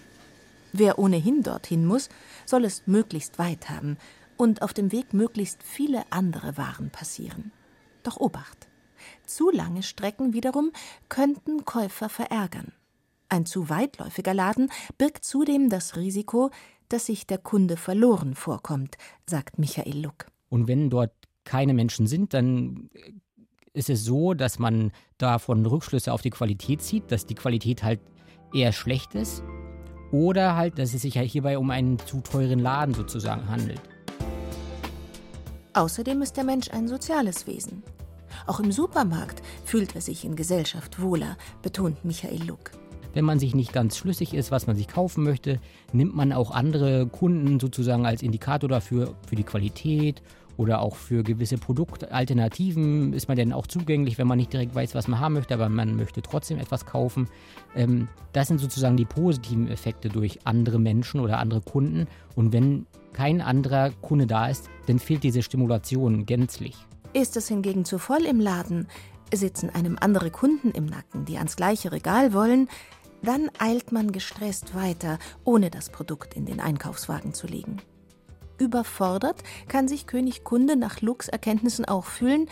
Wer 0.72 0.98
ohnehin 0.98 1.42
dorthin 1.42 1.86
muss, 1.86 2.10
soll 2.44 2.66
es 2.66 2.82
möglichst 2.86 3.38
weit 3.38 3.70
haben 3.70 3.96
und 4.36 4.60
auf 4.60 4.74
dem 4.74 4.92
Weg 4.92 5.14
möglichst 5.14 5.62
viele 5.62 6.04
andere 6.10 6.58
Waren 6.58 6.90
passieren. 6.90 7.50
Doch 8.02 8.18
Obacht! 8.18 8.68
Zu 9.24 9.50
lange 9.50 9.82
Strecken 9.82 10.32
wiederum 10.32 10.72
könnten 11.08 11.64
Käufer 11.64 12.08
verärgern. 12.08 12.72
Ein 13.28 13.44
zu 13.44 13.68
weitläufiger 13.68 14.34
Laden 14.34 14.70
birgt 14.98 15.24
zudem 15.24 15.68
das 15.68 15.96
Risiko, 15.96 16.50
dass 16.88 17.06
sich 17.06 17.26
der 17.26 17.38
Kunde 17.38 17.76
verloren 17.76 18.34
vorkommt, 18.34 18.96
sagt 19.28 19.58
Michael 19.58 20.00
Luck. 20.00 20.26
Und 20.48 20.68
wenn 20.68 20.90
dort 20.90 21.12
keine 21.44 21.74
Menschen 21.74 22.06
sind, 22.06 22.34
dann 22.34 22.88
ist 23.72 23.90
es 23.90 24.04
so, 24.04 24.34
dass 24.34 24.58
man 24.58 24.92
davon 25.18 25.66
Rückschlüsse 25.66 26.12
auf 26.12 26.22
die 26.22 26.30
Qualität 26.30 26.82
zieht, 26.82 27.10
dass 27.10 27.26
die 27.26 27.34
Qualität 27.34 27.82
halt 27.82 28.00
eher 28.54 28.72
schlecht 28.72 29.14
ist. 29.14 29.42
Oder 30.12 30.54
halt, 30.54 30.78
dass 30.78 30.94
es 30.94 31.02
sich 31.02 31.18
halt 31.18 31.28
hierbei 31.28 31.58
um 31.58 31.70
einen 31.70 31.98
zu 31.98 32.20
teuren 32.20 32.60
Laden 32.60 32.94
sozusagen 32.94 33.48
handelt. 33.48 33.82
Außerdem 35.74 36.22
ist 36.22 36.36
der 36.36 36.44
Mensch 36.44 36.70
ein 36.70 36.86
soziales 36.86 37.46
Wesen. 37.46 37.82
Auch 38.46 38.60
im 38.60 38.70
Supermarkt 38.70 39.42
fühlt 39.64 39.94
er 39.94 40.00
sich 40.00 40.24
in 40.24 40.36
Gesellschaft 40.36 41.02
wohler, 41.02 41.36
betont 41.60 42.04
Michael 42.04 42.44
Luck. 42.44 42.70
Wenn 43.16 43.24
man 43.24 43.38
sich 43.38 43.54
nicht 43.54 43.72
ganz 43.72 43.96
schlüssig 43.96 44.34
ist, 44.34 44.50
was 44.50 44.66
man 44.66 44.76
sich 44.76 44.88
kaufen 44.88 45.24
möchte, 45.24 45.58
nimmt 45.90 46.14
man 46.14 46.34
auch 46.34 46.50
andere 46.50 47.06
Kunden 47.06 47.58
sozusagen 47.58 48.04
als 48.04 48.20
Indikator 48.20 48.68
dafür, 48.68 49.14
für 49.26 49.36
die 49.36 49.42
Qualität 49.42 50.20
oder 50.58 50.82
auch 50.82 50.96
für 50.96 51.22
gewisse 51.22 51.56
Produktalternativen 51.56 53.14
ist 53.14 53.28
man 53.28 53.38
denn 53.38 53.54
auch 53.54 53.66
zugänglich, 53.66 54.18
wenn 54.18 54.26
man 54.26 54.36
nicht 54.36 54.52
direkt 54.52 54.74
weiß, 54.74 54.94
was 54.94 55.08
man 55.08 55.18
haben 55.18 55.32
möchte, 55.32 55.54
aber 55.54 55.70
man 55.70 55.96
möchte 55.96 56.20
trotzdem 56.20 56.58
etwas 56.58 56.84
kaufen. 56.84 57.26
Ähm, 57.74 58.08
das 58.34 58.48
sind 58.48 58.60
sozusagen 58.60 58.98
die 58.98 59.06
positiven 59.06 59.68
Effekte 59.68 60.10
durch 60.10 60.40
andere 60.44 60.78
Menschen 60.78 61.20
oder 61.20 61.38
andere 61.38 61.62
Kunden. 61.62 62.08
Und 62.34 62.52
wenn 62.52 62.84
kein 63.14 63.40
anderer 63.40 63.92
Kunde 64.02 64.26
da 64.26 64.48
ist, 64.48 64.68
dann 64.88 64.98
fehlt 64.98 65.22
diese 65.22 65.40
Stimulation 65.40 66.26
gänzlich. 66.26 66.76
Ist 67.14 67.38
es 67.38 67.48
hingegen 67.48 67.86
zu 67.86 67.98
voll 67.98 68.26
im 68.26 68.40
Laden, 68.40 68.88
sitzen 69.34 69.70
einem 69.70 69.96
andere 70.00 70.30
Kunden 70.30 70.70
im 70.70 70.86
Nacken, 70.86 71.24
die 71.24 71.38
ans 71.38 71.56
gleiche 71.56 71.92
Regal 71.92 72.32
wollen, 72.32 72.68
dann 73.22 73.50
eilt 73.58 73.92
man 73.92 74.12
gestresst 74.12 74.74
weiter, 74.74 75.18
ohne 75.44 75.70
das 75.70 75.90
Produkt 75.90 76.34
in 76.34 76.46
den 76.46 76.60
Einkaufswagen 76.60 77.34
zu 77.34 77.46
legen. 77.46 77.78
Überfordert 78.58 79.42
kann 79.68 79.88
sich 79.88 80.06
König 80.06 80.44
Kunde 80.44 80.76
nach 80.76 81.00
Lux 81.00 81.28
Erkenntnissen 81.28 81.84
auch 81.84 82.06
fühlen, 82.06 82.48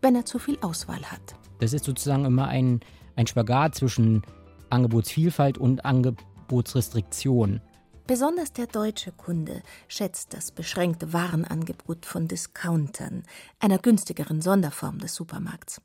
wenn 0.00 0.14
er 0.14 0.24
zu 0.24 0.38
viel 0.38 0.58
Auswahl 0.60 1.02
hat. 1.10 1.34
Das 1.58 1.72
ist 1.72 1.84
sozusagen 1.84 2.24
immer 2.24 2.46
ein, 2.46 2.80
ein 3.16 3.26
Spagat 3.26 3.74
zwischen 3.74 4.22
Angebotsvielfalt 4.70 5.58
und 5.58 5.84
Angebotsrestriktion. 5.84 7.60
Besonders 8.06 8.52
der 8.54 8.66
deutsche 8.66 9.12
Kunde 9.12 9.62
schätzt 9.86 10.32
das 10.32 10.50
beschränkte 10.50 11.12
Warenangebot 11.12 12.06
von 12.06 12.26
Discountern, 12.26 13.24
einer 13.60 13.78
günstigeren 13.78 14.40
Sonderform 14.40 14.98
des 14.98 15.14
Supermarkts. 15.14 15.82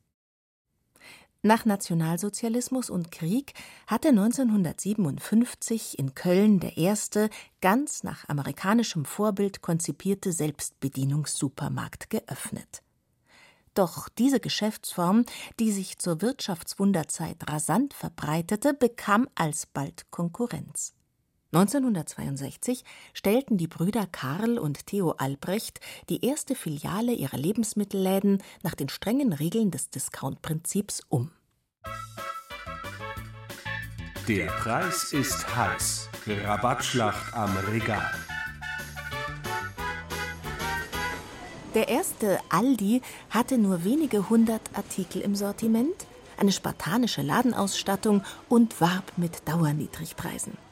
Nach 1.45 1.65
Nationalsozialismus 1.65 2.89
und 2.89 3.11
Krieg 3.11 3.53
hatte 3.85 4.07
1957 4.07 5.99
in 5.99 6.15
Köln 6.15 6.61
der 6.61 6.77
erste, 6.77 7.29
ganz 7.59 8.03
nach 8.03 8.29
amerikanischem 8.29 9.03
Vorbild 9.03 9.61
konzipierte 9.61 10.31
Selbstbedienungssupermarkt 10.31 12.09
geöffnet. 12.09 12.81
Doch 13.73 14.07
diese 14.07 14.39
Geschäftsform, 14.39 15.25
die 15.59 15.73
sich 15.73 15.97
zur 15.97 16.21
Wirtschaftswunderzeit 16.21 17.35
rasant 17.49 17.93
verbreitete, 17.93 18.73
bekam 18.73 19.27
alsbald 19.35 20.09
Konkurrenz. 20.11 20.93
1962 21.53 22.83
stellten 23.13 23.57
die 23.57 23.67
Brüder 23.67 24.07
Karl 24.11 24.57
und 24.57 24.87
Theo 24.87 25.11
Albrecht 25.11 25.79
die 26.09 26.25
erste 26.25 26.55
Filiale 26.55 27.13
ihrer 27.13 27.37
Lebensmittelläden 27.37 28.41
nach 28.63 28.73
den 28.73 28.89
strengen 28.89 29.33
Regeln 29.33 29.69
des 29.69 29.91
Discount-Prinzips 29.91 31.03
um. 31.09 31.29
Der 34.27 34.47
Preis 34.47 35.13
ist 35.13 35.55
heiß. 35.55 36.09
Rabattschlacht 36.25 37.35
am 37.35 37.55
Regal. 37.71 38.09
Der 41.75 41.89
erste 41.89 42.39
Aldi 42.49 43.01
hatte 43.29 43.59
nur 43.59 43.83
wenige 43.83 44.29
hundert 44.29 44.61
Artikel 44.73 45.21
im 45.21 45.35
Sortiment, 45.35 46.07
eine 46.37 46.51
spartanische 46.51 47.21
Ladenausstattung 47.21 48.23
und 48.49 48.81
warb 48.81 49.11
mit 49.17 49.47
Dauerniedrigpreisen. 49.47 50.62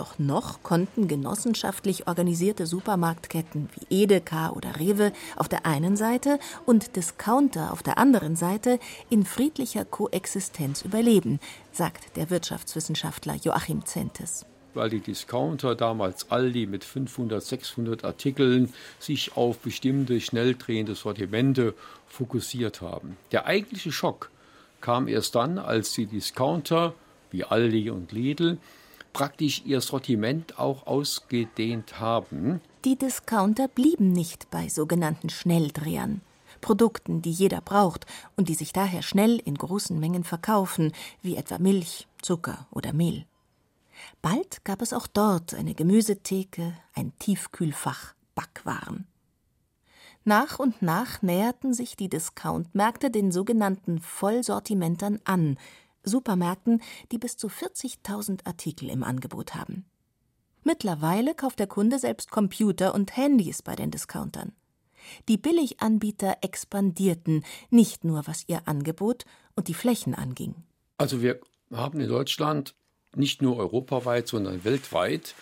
Doch 0.00 0.18
noch 0.18 0.62
konnten 0.62 1.08
genossenschaftlich 1.08 2.06
organisierte 2.08 2.66
Supermarktketten 2.66 3.68
wie 3.74 4.02
Edeka 4.02 4.48
oder 4.48 4.80
Rewe 4.80 5.12
auf 5.36 5.46
der 5.46 5.66
einen 5.66 5.94
Seite 5.94 6.38
und 6.64 6.96
Discounter 6.96 7.70
auf 7.70 7.82
der 7.82 7.98
anderen 7.98 8.34
Seite 8.34 8.78
in 9.10 9.26
friedlicher 9.26 9.84
Koexistenz 9.84 10.80
überleben, 10.86 11.38
sagt 11.70 12.16
der 12.16 12.30
Wirtschaftswissenschaftler 12.30 13.34
Joachim 13.34 13.84
Zentes 13.84 14.46
weil 14.72 14.88
die 14.88 15.00
Discounter 15.00 15.74
damals 15.74 16.30
Aldi 16.30 16.64
mit 16.66 16.84
500, 16.84 17.42
600 17.42 18.04
Artikeln 18.04 18.72
sich 19.00 19.36
auf 19.36 19.58
bestimmte 19.58 20.18
schnell 20.20 20.54
drehende 20.54 20.94
Sortimente 20.94 21.74
fokussiert 22.06 22.80
haben. 22.80 23.18
Der 23.32 23.44
eigentliche 23.44 23.92
Schock 23.92 24.30
kam 24.80 25.08
erst 25.08 25.34
dann, 25.34 25.58
als 25.58 25.92
die 25.92 26.06
Discounter 26.06 26.94
wie 27.32 27.44
Aldi 27.44 27.90
und 27.90 28.12
Lidl 28.12 28.58
praktisch 29.12 29.62
ihr 29.64 29.80
Sortiment 29.80 30.58
auch 30.58 30.86
ausgedehnt 30.86 32.00
haben. 32.00 32.60
Die 32.84 32.96
Discounter 32.96 33.68
blieben 33.68 34.12
nicht 34.12 34.50
bei 34.50 34.68
sogenannten 34.68 35.30
Schnelldrehern, 35.30 36.20
Produkten, 36.60 37.22
die 37.22 37.30
jeder 37.30 37.60
braucht 37.60 38.06
und 38.36 38.48
die 38.48 38.54
sich 38.54 38.72
daher 38.72 39.02
schnell 39.02 39.38
in 39.38 39.56
großen 39.56 39.98
Mengen 39.98 40.24
verkaufen, 40.24 40.92
wie 41.22 41.36
etwa 41.36 41.58
Milch, 41.58 42.06
Zucker 42.22 42.66
oder 42.70 42.92
Mehl. 42.92 43.26
Bald 44.22 44.64
gab 44.64 44.82
es 44.82 44.92
auch 44.92 45.06
dort 45.06 45.54
eine 45.54 45.74
Gemüsetheke, 45.74 46.74
ein 46.94 47.12
Tiefkühlfach, 47.18 48.14
Backwaren. 48.34 49.06
Nach 50.24 50.58
und 50.58 50.82
nach 50.82 51.22
näherten 51.22 51.72
sich 51.72 51.96
die 51.96 52.08
Discountmärkte 52.08 53.10
den 53.10 53.32
sogenannten 53.32 54.00
Vollsortimentern 54.00 55.18
an, 55.24 55.58
Supermärkten, 56.02 56.82
die 57.12 57.18
bis 57.18 57.36
zu 57.36 57.48
40.000 57.48 58.46
Artikel 58.46 58.90
im 58.90 59.02
Angebot 59.02 59.54
haben. 59.54 59.84
Mittlerweile 60.62 61.34
kauft 61.34 61.58
der 61.58 61.66
Kunde 61.66 61.98
selbst 61.98 62.30
Computer 62.30 62.94
und 62.94 63.16
Handys 63.16 63.62
bei 63.62 63.76
den 63.76 63.90
Discountern. 63.90 64.52
Die 65.28 65.38
Billiganbieter 65.38 66.38
expandierten, 66.42 67.44
nicht 67.70 68.04
nur 68.04 68.26
was 68.26 68.44
ihr 68.46 68.68
Angebot 68.68 69.24
und 69.56 69.68
die 69.68 69.74
Flächen 69.74 70.14
anging. 70.14 70.54
Also 70.98 71.22
wir 71.22 71.40
haben 71.72 72.00
in 72.00 72.08
Deutschland 72.08 72.74
nicht 73.16 73.42
nur 73.42 73.56
europaweit, 73.56 74.28
sondern 74.28 74.64
weltweit 74.64 75.34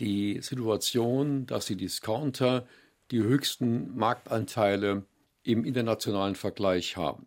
die 0.00 0.40
Situation, 0.42 1.46
dass 1.46 1.66
die 1.66 1.76
Discounter 1.76 2.66
die 3.10 3.22
höchsten 3.22 3.96
Marktanteile 3.96 5.04
im 5.42 5.64
internationalen 5.64 6.34
Vergleich 6.34 6.96
haben. 6.96 7.26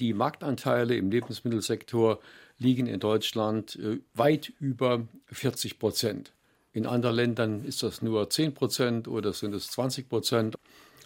Die 0.00 0.14
Marktanteile 0.14 0.96
im 0.96 1.10
Lebensmittelsektor 1.10 2.20
liegen 2.58 2.86
in 2.86 3.00
Deutschland 3.00 3.76
äh, 3.76 4.00
weit 4.14 4.52
über 4.58 5.06
40 5.26 5.78
Prozent. 5.78 6.32
In 6.72 6.86
anderen 6.86 7.16
Ländern 7.16 7.64
ist 7.64 7.82
das 7.82 8.00
nur 8.00 8.30
10 8.30 8.54
Prozent 8.54 9.08
oder 9.08 9.32
sind 9.32 9.54
es 9.54 9.70
20 9.70 10.08
Prozent, 10.08 10.56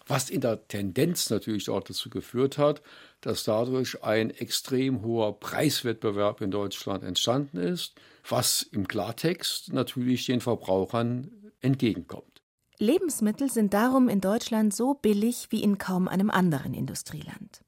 was 0.06 0.30
in 0.30 0.42
der 0.42 0.68
Tendenz 0.68 1.30
natürlich 1.30 1.70
auch 1.70 1.82
dazu 1.82 2.10
geführt 2.10 2.58
hat, 2.58 2.82
dass 3.20 3.44
dadurch 3.44 4.04
ein 4.04 4.30
extrem 4.30 5.02
hoher 5.02 5.40
Preiswettbewerb 5.40 6.40
in 6.42 6.50
Deutschland 6.50 7.02
entstanden 7.02 7.56
ist, 7.56 7.94
was 8.28 8.62
im 8.62 8.86
Klartext 8.86 9.72
natürlich 9.72 10.26
den 10.26 10.40
Verbrauchern 10.40 11.30
entgegenkommt. 11.60 12.42
Lebensmittel 12.78 13.50
sind 13.50 13.72
darum 13.72 14.08
in 14.08 14.20
Deutschland 14.20 14.74
so 14.74 14.94
billig 14.94 15.46
wie 15.50 15.62
in 15.62 15.78
kaum 15.78 16.06
einem 16.06 16.28
anderen 16.28 16.74
Industrieland. 16.74 17.63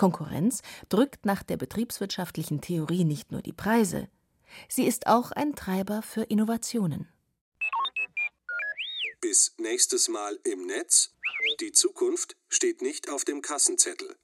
Konkurrenz 0.00 0.62
drückt 0.88 1.26
nach 1.26 1.42
der 1.42 1.58
betriebswirtschaftlichen 1.58 2.62
Theorie 2.62 3.04
nicht 3.04 3.32
nur 3.32 3.42
die 3.42 3.52
Preise, 3.52 4.08
sie 4.66 4.86
ist 4.86 5.06
auch 5.06 5.30
ein 5.30 5.54
Treiber 5.54 6.00
für 6.00 6.22
Innovationen. 6.22 7.06
Bis 9.20 9.54
nächstes 9.58 10.08
Mal 10.08 10.38
im 10.44 10.64
Netz. 10.64 11.14
Die 11.60 11.72
Zukunft 11.72 12.34
steht 12.48 12.80
nicht 12.80 13.10
auf 13.10 13.26
dem 13.26 13.42
Kassenzettel. 13.42 14.16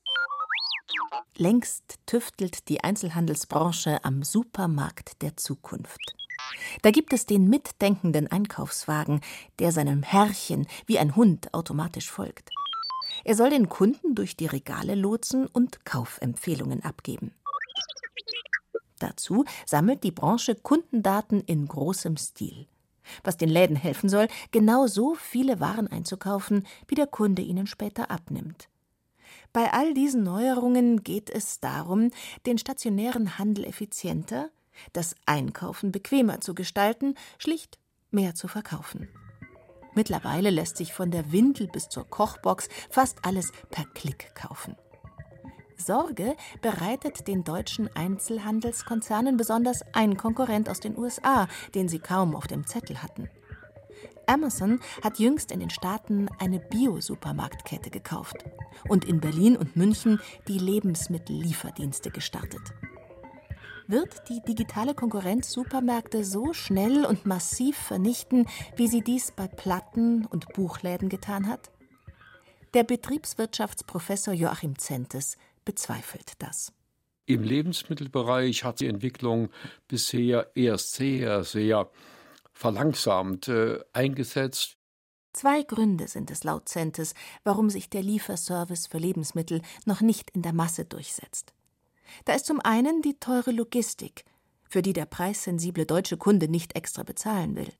Längst 1.37 1.97
tüftelt 2.07 2.71
die 2.71 2.83
Einzelhandelsbranche 2.83 4.03
am 4.03 4.23
Supermarkt 4.23 5.21
der 5.21 5.37
Zukunft. 5.37 6.01
Da 6.81 6.91
gibt 6.91 7.13
es 7.13 7.27
den 7.27 7.51
mitdenkenden 7.51 8.29
Einkaufswagen, 8.29 9.21
der 9.59 9.73
seinem 9.73 10.03
Herrchen 10.03 10.67
wie 10.87 10.99
ein 10.99 11.17
Hund 11.17 11.53
automatisch 11.53 12.11
folgt. 12.11 12.49
Er 13.27 13.35
soll 13.35 13.51
den 13.51 13.69
Kunden 13.69 14.15
durch 14.15 14.37
die 14.37 14.47
Regale 14.47 14.95
lotsen 14.95 15.49
und 15.49 15.85
Kaufempfehlungen 15.85 16.85
abgeben. 16.85 17.35
Dazu 19.01 19.45
sammelt 19.67 20.05
die 20.05 20.13
Branche 20.13 20.55
Kundendaten 20.55 21.41
in 21.41 21.67
großem 21.67 22.17
Stil, 22.19 22.69
was 23.25 23.37
den 23.37 23.49
Läden 23.49 23.75
helfen 23.75 24.09
soll, 24.09 24.29
genau 24.53 24.87
so 24.87 25.17
viele 25.17 25.59
Waren 25.59 25.89
einzukaufen, 25.89 26.69
wie 26.87 26.95
der 26.95 27.09
Kunde 27.09 27.43
ihnen 27.43 27.67
später 27.67 28.13
abnimmt. 28.13 28.69
Bei 29.53 29.73
all 29.73 29.93
diesen 29.93 30.23
Neuerungen 30.23 31.03
geht 31.03 31.29
es 31.29 31.59
darum, 31.59 32.13
den 32.47 32.59
stationären 32.59 33.41
Handel 33.41 33.65
effizienter, 33.65 34.51
das 34.93 35.17
Einkaufen 35.27 35.91
bequemer 35.91 36.41
zu 36.41 36.55
gestalten, 36.55 37.17
schlicht 37.39 37.81
mehr 38.13 38.37
zu 38.37 38.47
verkaufen. 38.47 39.09
Mittlerweile 39.97 40.51
lässt 40.51 40.77
sich 40.77 40.93
von 40.93 41.11
der 41.11 41.33
Windel 41.33 41.69
bis 41.69 41.89
zur 41.89 42.05
Kochbox 42.09 42.69
fast 42.91 43.25
alles 43.25 43.51
per 43.71 43.87
Klick 43.95 44.35
kaufen. 44.35 44.77
Sorge 45.79 46.37
bereitet 46.61 47.27
den 47.27 47.45
deutschen 47.45 47.89
Einzelhandelskonzernen 47.97 49.39
besonders 49.39 49.81
ein 49.95 50.19
Konkurrent 50.19 50.69
aus 50.69 50.81
den 50.81 50.99
USA, 50.99 51.49
den 51.75 51.89
sie 51.89 51.99
kaum 51.99 52.37
auf 52.37 52.47
dem 52.47 52.67
Zettel 52.67 53.03
hatten. 53.03 53.31
Amazon 54.27 54.81
hat 55.03 55.19
jüngst 55.19 55.51
in 55.51 55.61
den 55.61 55.71
Staaten 55.71 56.29
eine 56.39 56.59
Bio-Supermarktkette 56.59 57.91
gekauft 57.91 58.45
und 58.89 59.07
in 59.07 59.21
Berlin 59.21 59.57
und 59.57 59.77
München 59.77 60.21
die 60.47 60.59
Lebensmittellieferdienste 60.59 62.11
gestartet. 62.11 62.75
Wird 63.89 64.29
die 64.29 64.41
digitale 64.41 64.95
Konkurrenz 64.95 65.53
Supermärkte 65.53 66.25
so 66.25 66.53
schnell 66.53 67.05
und 67.05 67.25
massiv 67.25 67.77
vernichten, 67.77 68.49
wie 68.75 68.89
sie 68.89 69.01
dies 69.01 69.31
bei 69.31 69.47
Platten 69.47 70.27
und 70.27 70.53
Buchläden 70.55 71.09
getan 71.09 71.47
hat? 71.47 71.71
Der 72.75 72.83
Betriebswirtschaftsprofessor 72.83 74.35
Joachim 74.35 74.77
Zentes 74.77 75.37
bezweifelt 75.65 76.33
das. 76.41 76.73
Im 77.27 77.45
Lebensmittelbereich 77.45 78.65
hat 78.65 78.81
die 78.81 78.89
Entwicklung 78.89 79.51
bisher 79.87 80.51
erst 80.57 80.95
sehr, 80.95 81.45
sehr 81.45 81.89
verlangsamt 82.53 83.47
äh, 83.47 83.79
eingesetzt. 83.93 84.79
Zwei 85.33 85.63
Gründe 85.63 86.09
sind 86.09 86.31
es 86.33 86.43
laut 86.43 86.69
Zentes, 86.69 87.15
warum 87.45 87.71
sich 87.71 87.89
der 87.89 88.03
Lieferservice 88.03 88.89
für 88.89 88.99
Lebensmittel 88.99 89.63
noch 89.85 90.01
nicht 90.01 90.31
in 90.31 90.43
der 90.43 90.55
Masse 90.55 90.87
durchsetzt. 90.87 91.53
Da 92.25 92.35
ist 92.35 92.47
zum 92.47 92.61
einen 92.61 93.03
die 93.03 93.19
teure 93.19 93.51
Logistik, 93.51 94.25
für 94.69 94.83
die 94.83 94.93
der 94.93 95.07
preissensible 95.07 95.87
deutsche 95.87 96.17
Kunde 96.17 96.49
nicht 96.49 96.77
extra 96.77 97.03
bezahlen 97.03 97.57
will. 97.57 97.73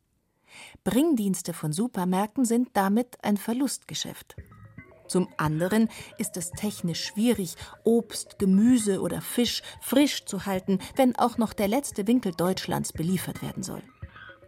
Bringdienste 0.85 1.53
von 1.53 1.73
Supermärkten 1.73 2.45
sind 2.45 2.71
damit 2.75 3.19
ein 3.23 3.37
Verlustgeschäft. 3.37 4.37
Zum 5.09 5.29
anderen 5.37 5.89
ist 6.19 6.37
es 6.37 6.51
technisch 6.51 7.05
schwierig, 7.05 7.55
Obst, 7.85 8.39
Gemüse 8.39 9.01
oder 9.01 9.21
Fisch 9.21 9.63
frisch 9.81 10.25
zu 10.25 10.47
halten, 10.47 10.81
wenn 10.97 11.17
auch 11.17 11.39
noch 11.39 11.53
der 11.53 11.69
letzte 11.69 12.07
Winkel 12.07 12.33
Deutschlands 12.33 12.93
beliefert 12.93 13.43
werden 13.43 13.63
soll 13.63 13.83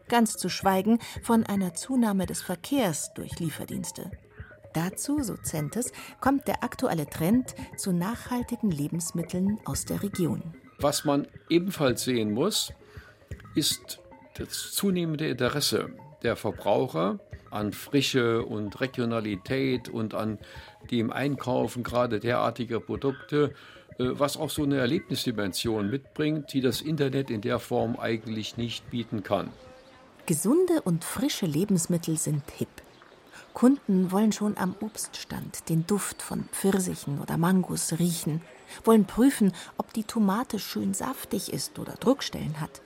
ganz 0.09 0.37
zu 0.37 0.49
schweigen 0.49 0.99
von 1.23 1.45
einer 1.45 1.75
Zunahme 1.75 2.27
des 2.27 2.43
Verkehrs 2.43 3.13
durch 3.15 3.39
Lieferdienste. 3.39 4.11
Dazu, 4.79 5.25
so 5.25 5.37
Zentes, 5.37 5.91
kommt 6.21 6.47
der 6.47 6.63
aktuelle 6.63 7.11
Trend 7.11 7.57
zu 7.77 7.91
nachhaltigen 7.91 8.71
Lebensmitteln 8.71 9.59
aus 9.65 9.85
der 9.85 10.05
Region. 10.05 10.41
Was 10.79 11.05
man 11.05 11.27
ebenfalls 11.49 12.05
sehen 12.05 12.31
muss, 12.31 12.73
ist 13.57 13.99
das 14.35 14.71
zunehmende 14.71 15.27
Interesse 15.27 15.91
der 16.23 16.37
Verbraucher 16.37 17.19
an 17.51 17.73
Frische 17.73 18.45
und 18.45 18.81
Regionalität 18.81 19.89
und 19.89 20.15
an 20.15 20.39
die 20.91 21.01
im 21.01 21.11
Einkaufen 21.11 21.83
gerade 21.83 22.21
derartige 22.21 22.79
Produkte, 22.79 23.55
äh, 23.99 24.05
was 24.13 24.37
auch 24.37 24.51
so 24.51 24.63
eine 24.63 24.77
Erlebnisdimension 24.77 25.91
mitbringt, 25.91 26.53
die 26.53 26.61
das 26.61 26.83
Internet 26.83 27.31
in 27.31 27.41
der 27.41 27.59
Form 27.59 27.99
eigentlich 27.99 28.57
nicht 28.57 28.89
bieten 28.91 29.25
kann. 29.25 29.51
Gesunde 30.27 30.83
und 30.85 31.03
frische 31.03 31.47
Lebensmittel 31.47 32.17
sind 32.17 32.45
hip. 32.57 32.69
Kunden 33.59 34.13
wollen 34.13 34.31
schon 34.31 34.57
am 34.57 34.77
Obststand 34.79 35.69
den 35.69 35.85
Duft 35.85 36.23
von 36.23 36.45
Pfirsichen 36.53 37.21
oder 37.21 37.37
Mangos 37.37 37.99
riechen, 37.99 38.41
wollen 38.85 39.05
prüfen, 39.05 39.53
ob 39.77 39.93
die 39.93 40.05
Tomate 40.05 40.61
schön 40.61 40.95
saftig 40.95 41.53
ist 41.53 41.77
oder 41.81 41.95
Druckstellen 41.95 42.61
hat. 42.61 42.83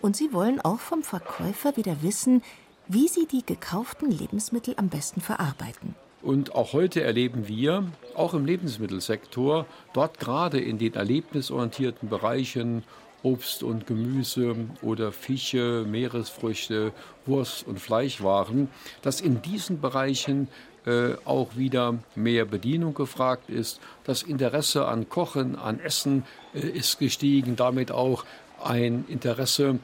Und 0.00 0.14
sie 0.14 0.32
wollen 0.32 0.60
auch 0.60 0.78
vom 0.78 1.02
Verkäufer 1.02 1.76
wieder 1.76 2.00
wissen, 2.00 2.44
wie 2.86 3.08
sie 3.08 3.26
die 3.26 3.44
gekauften 3.44 4.12
Lebensmittel 4.12 4.74
am 4.76 4.88
besten 4.88 5.20
verarbeiten. 5.20 5.96
Und 6.22 6.54
auch 6.54 6.74
heute 6.74 7.02
erleben 7.02 7.48
wir, 7.48 7.84
auch 8.14 8.34
im 8.34 8.46
Lebensmittelsektor, 8.46 9.66
dort 9.94 10.20
gerade 10.20 10.60
in 10.60 10.78
den 10.78 10.94
erlebnisorientierten 10.94 12.08
Bereichen 12.08 12.84
Obst 13.22 13.62
und 13.62 13.86
Gemüse 13.86 14.54
oder 14.82 15.12
Fische, 15.12 15.84
Meeresfrüchte, 15.88 16.92
Wurst 17.26 17.66
und 17.66 17.80
Fleischwaren, 17.80 18.68
dass 19.02 19.20
in 19.20 19.42
diesen 19.42 19.80
Bereichen 19.80 20.48
äh, 20.86 21.14
auch 21.24 21.56
wieder 21.56 21.98
mehr 22.14 22.44
Bedienung 22.44 22.94
gefragt 22.94 23.50
ist. 23.50 23.80
Das 24.04 24.22
Interesse 24.22 24.86
an 24.86 25.08
Kochen, 25.08 25.56
an 25.56 25.80
Essen 25.80 26.24
äh, 26.54 26.60
ist 26.60 26.98
gestiegen, 26.98 27.56
damit 27.56 27.90
auch 27.90 28.24
ein 28.62 29.04
Interesse 29.08 29.80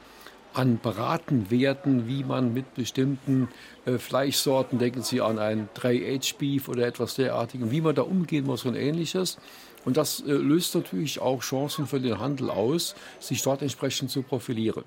an 0.55 0.79
beraten 0.81 1.51
werden, 1.51 2.07
wie 2.07 2.23
man 2.23 2.55
mit 2.55 2.75
bestimmten 2.75 3.49
äh, 3.87 3.99
Fleischsorten, 3.99 4.79
denken 4.79 5.03
Sie 5.03 5.21
an 5.21 5.39
ein 5.39 5.69
3H-Beef 5.77 6.69
oder 6.69 6.87
etwas 6.87 7.17
derartigem, 7.17 7.71
wie 7.71 7.81
man 7.81 7.95
da 7.95 8.03
umgehen 8.03 8.47
muss 8.47 8.65
und 8.65 8.77
ähnliches. 8.77 9.37
Und 9.85 9.97
das 9.97 10.21
äh, 10.21 10.33
löst 10.33 10.75
natürlich 10.75 11.21
auch 11.21 11.41
Chancen 11.41 11.87
für 11.87 12.01
den 12.01 12.19
Handel 12.19 12.51
aus, 12.51 12.95
sich 13.21 13.43
dort 13.43 13.63
entsprechend 13.63 14.11
zu 14.11 14.23
profilieren. 14.23 14.85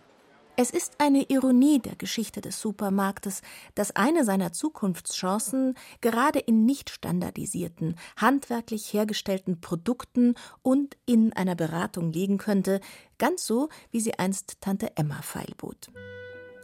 Es 0.59 0.71
ist 0.71 0.93
eine 0.97 1.21
Ironie 1.29 1.77
der 1.77 1.95
Geschichte 1.95 2.41
des 2.41 2.59
Supermarktes, 2.59 3.43
dass 3.75 3.95
eine 3.95 4.25
seiner 4.25 4.53
Zukunftschancen 4.53 5.75
gerade 6.01 6.39
in 6.39 6.65
nicht 6.65 6.89
standardisierten, 6.89 7.95
handwerklich 8.15 8.91
hergestellten 8.91 9.61
Produkten 9.61 10.33
und 10.63 10.97
in 11.05 11.31
einer 11.33 11.53
Beratung 11.53 12.11
liegen 12.11 12.39
könnte, 12.39 12.81
ganz 13.19 13.45
so, 13.45 13.69
wie 13.91 13.99
sie 13.99 14.17
einst 14.17 14.59
Tante 14.59 14.97
Emma 14.97 15.21
feilbot. 15.21 15.91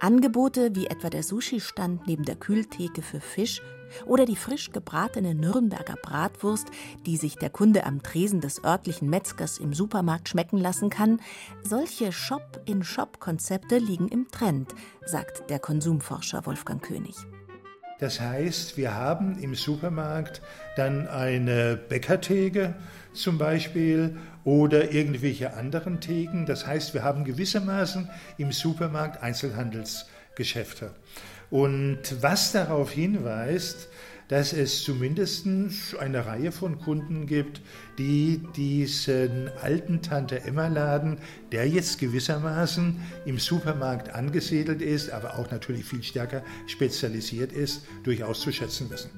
Angebote 0.03 0.75
wie 0.75 0.87
etwa 0.87 1.09
der 1.09 1.23
Sushi-Stand 1.23 2.07
neben 2.07 2.25
der 2.25 2.35
Kühltheke 2.35 3.01
für 3.01 3.21
Fisch 3.21 3.61
oder 4.05 4.25
die 4.25 4.35
frisch 4.35 4.71
gebratene 4.71 5.33
Nürnberger 5.33 5.95
Bratwurst, 5.95 6.67
die 7.05 7.15
sich 7.15 7.37
der 7.37 7.49
Kunde 7.49 7.85
am 7.85 8.03
Tresen 8.03 8.41
des 8.41 8.65
örtlichen 8.65 9.09
Metzgers 9.09 9.59
im 9.59 9.73
Supermarkt 9.73 10.27
schmecken 10.27 10.57
lassen 10.57 10.89
kann, 10.89 11.21
solche 11.63 12.11
Shop-in-Shop-Konzepte 12.11 13.77
liegen 13.77 14.09
im 14.09 14.27
Trend, 14.29 14.75
sagt 15.05 15.49
der 15.49 15.59
Konsumforscher 15.59 16.45
Wolfgang 16.45 16.83
König. 16.83 17.15
Das 18.03 18.19
heißt, 18.19 18.75
wir 18.75 18.95
haben 18.95 19.41
im 19.41 19.55
Supermarkt 19.55 20.41
dann 20.75 21.07
eine 21.07 21.77
Bäckertheke 21.77 22.75
zum 23.13 23.37
Beispiel 23.37 24.17
oder 24.43 24.91
irgendwelche 24.91 25.53
anderen 25.53 26.01
Theken. 26.01 26.45
Das 26.45 26.67
heißt, 26.67 26.93
wir 26.93 27.03
haben 27.03 27.23
gewissermaßen 27.23 28.09
im 28.37 28.51
Supermarkt 28.51 29.23
Einzelhandelsgeschäfte. 29.23 30.91
Und 31.49 31.99
was 32.19 32.51
darauf 32.51 32.91
hinweist, 32.91 33.87
dass 34.33 34.51
es 34.51 34.81
zumindest 34.81 35.45
eine 35.99 36.25
Reihe 36.25 36.51
von 36.51 36.79
Kunden 36.79 37.27
gibt, 37.27 37.61
die 37.99 38.41
diesen 38.55 39.47
alten 39.61 40.01
Tante 40.01 40.41
Emma 40.41 40.69
Laden, 40.69 41.19
der 41.51 41.69
jetzt 41.69 41.99
gewissermaßen 41.99 42.99
im 43.27 43.37
Supermarkt 43.37 44.09
angesiedelt 44.09 44.81
ist, 44.81 45.11
aber 45.11 45.37
auch 45.37 45.51
natürlich 45.51 45.85
viel 45.85 46.01
stärker 46.01 46.41
spezialisiert 46.65 47.51
ist, 47.51 47.85
durchaus 48.01 48.39
zu 48.39 48.51
schätzen 48.51 48.89
wissen. 48.89 49.11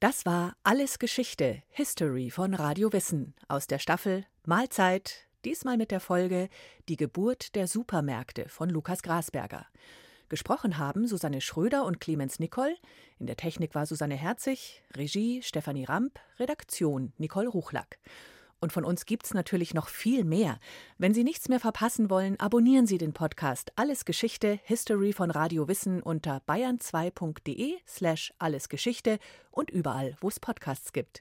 Das 0.00 0.24
war 0.24 0.54
Alles 0.62 0.98
Geschichte, 0.98 1.62
History 1.68 2.30
von 2.30 2.54
Radio 2.54 2.94
Wissen 2.94 3.34
aus 3.46 3.66
der 3.66 3.78
Staffel 3.78 4.24
Mahlzeit, 4.48 5.26
diesmal 5.44 5.76
mit 5.76 5.90
der 5.90 6.00
Folge 6.00 6.48
Die 6.88 6.96
Geburt 6.96 7.54
der 7.54 7.68
Supermärkte 7.68 8.48
von 8.48 8.70
Lukas 8.70 9.02
Grasberger. 9.02 9.66
Gesprochen 10.30 10.78
haben 10.78 11.06
Susanne 11.06 11.42
Schröder 11.42 11.84
und 11.84 12.00
Clemens 12.00 12.38
Nicol. 12.38 12.74
In 13.18 13.26
der 13.26 13.36
Technik 13.36 13.74
war 13.74 13.84
Susanne 13.84 14.14
Herzig, 14.14 14.82
Regie 14.96 15.42
Stefanie 15.42 15.84
Ramp, 15.84 16.18
Redaktion 16.38 17.12
Nicole 17.18 17.48
Ruchlack. 17.48 17.98
Und 18.58 18.72
von 18.72 18.86
uns 18.86 19.04
gibt's 19.04 19.34
natürlich 19.34 19.74
noch 19.74 19.88
viel 19.88 20.24
mehr. 20.24 20.58
Wenn 20.96 21.12
Sie 21.12 21.24
nichts 21.24 21.50
mehr 21.50 21.60
verpassen 21.60 22.08
wollen, 22.08 22.40
abonnieren 22.40 22.86
Sie 22.86 22.96
den 22.96 23.12
Podcast 23.12 23.72
Alles 23.76 24.06
Geschichte, 24.06 24.60
History 24.64 25.12
von 25.12 25.30
Radio 25.30 25.68
Wissen 25.68 26.02
unter 26.02 26.40
bayern2.de 26.48 27.76
slash 27.86 28.32
allesgeschichte 28.38 29.18
und 29.50 29.68
überall, 29.68 30.16
wo 30.22 30.28
es 30.28 30.40
Podcasts 30.40 30.94
gibt. 30.94 31.16